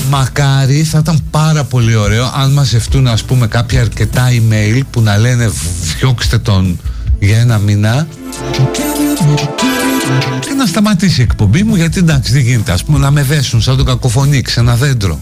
[0.10, 5.18] μακάρι θα ήταν πάρα πολύ ωραίο αν μαζευτούν ας πούμε κάποια αρκετά email που να
[5.18, 5.52] λένε
[5.98, 6.80] διώξτε τον
[7.20, 8.08] για ένα μήνα
[10.40, 13.62] και να σταματήσει η εκπομπή μου γιατί εντάξει δεν γίνεται ας πούμε να με δέσουν
[13.62, 15.20] σαν το κακοφωνήξ ένα δέντρο.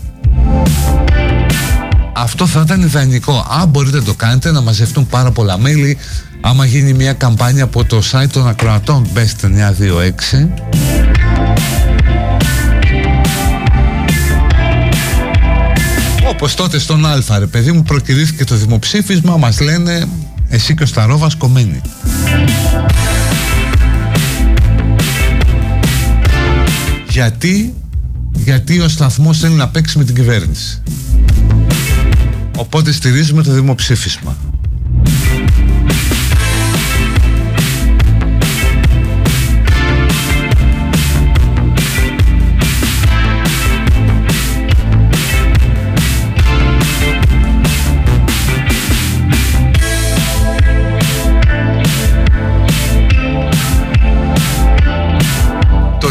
[2.14, 3.48] Αυτό θα ήταν ιδανικό.
[3.62, 5.98] Αν μπορείτε να το κάνετε να μαζευτούν πάρα πολλά μέλη.
[6.42, 10.48] Άμα γίνει μια καμπάνια από το site των ακροατών Best 926
[16.30, 20.08] Όπως τότε στον Α ρε παιδί μου προκυρήθηκε το δημοψήφισμα μας λένε
[20.50, 21.82] εσύ και ο Σταρόβας κομμένοι
[27.10, 27.74] Γιατί,
[28.34, 30.82] γιατί ο σταθμός θέλει να παίξει με την κυβέρνηση.
[32.58, 34.38] Οπότε στηρίζουμε το δημοψήφισμα.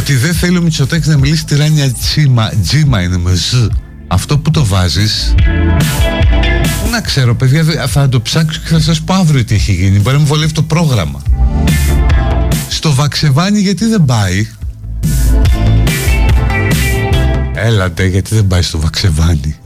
[0.08, 3.54] Ότι δεν θέλει ο Μητσοτάκης να μιλήσει τη Ράνια Τζίμα, Τζίμα είναι με ζ.
[4.06, 5.34] Αυτό που το βάζεις
[6.90, 10.16] να ξέρω παιδιά θα το ψάξω και θα σας πω αύριο τι έχει γίνει Μπορεί
[10.16, 11.22] να μου βολεύει το πρόγραμμα
[12.68, 14.48] Στο Βαξεβάνι γιατί δεν πάει;
[17.54, 19.56] Έλατε γιατί δεν πάει στο Βαξεβάνι;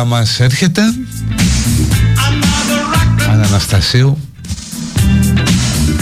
[0.00, 0.82] Ανούλα μας έρχεται.
[3.30, 4.18] Αναστασίου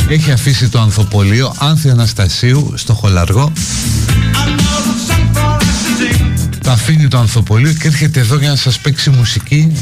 [0.09, 3.53] Έχει αφήσει το ανθοπολείο Άνθη Αναστασίου στο Χολαργό.
[6.63, 9.73] Το αφήνει το ανθοπολείο και έρχεται εδώ για να σας παίξει μουσική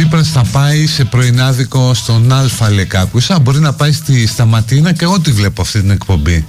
[0.00, 4.92] Τσίπρας θα πάει σε πρωινάδικο στον Αλφα λέει κάποιος Α, μπορεί να πάει στη Σταματίνα
[4.92, 6.46] και ό,τι βλέπω αυτή την εκπομπή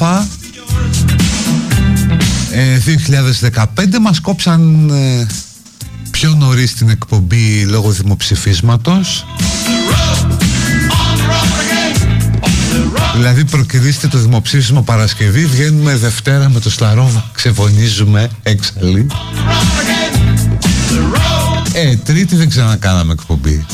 [0.00, 0.26] Α.
[2.52, 2.78] Ε,
[3.50, 3.64] 2015
[4.00, 5.26] μας κόψαν ε,
[6.10, 9.26] πιο νωρίς την εκπομπή λόγω δημοψηφίσματος.
[13.14, 19.06] Δηλαδή προκυρίστε το δημοψήφισμα Παρασκευή Βγαίνουμε Δευτέρα με το Σλαρόβα Ξεφωνίζουμε έξαλλοι.
[21.72, 23.66] Ε, Τρίτη δεν ξανακάναμε εκπομπή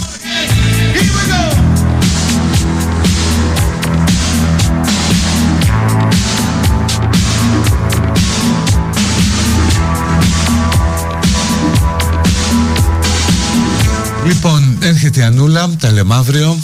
[14.28, 16.59] Λοιπόν, έρχεται η Ανούλα, τα λέμε αύριο.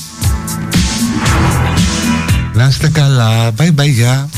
[2.52, 4.28] Να είστε καλά, bye bye, γεια.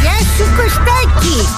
[0.00, 1.55] Γεια σου Κωστάκη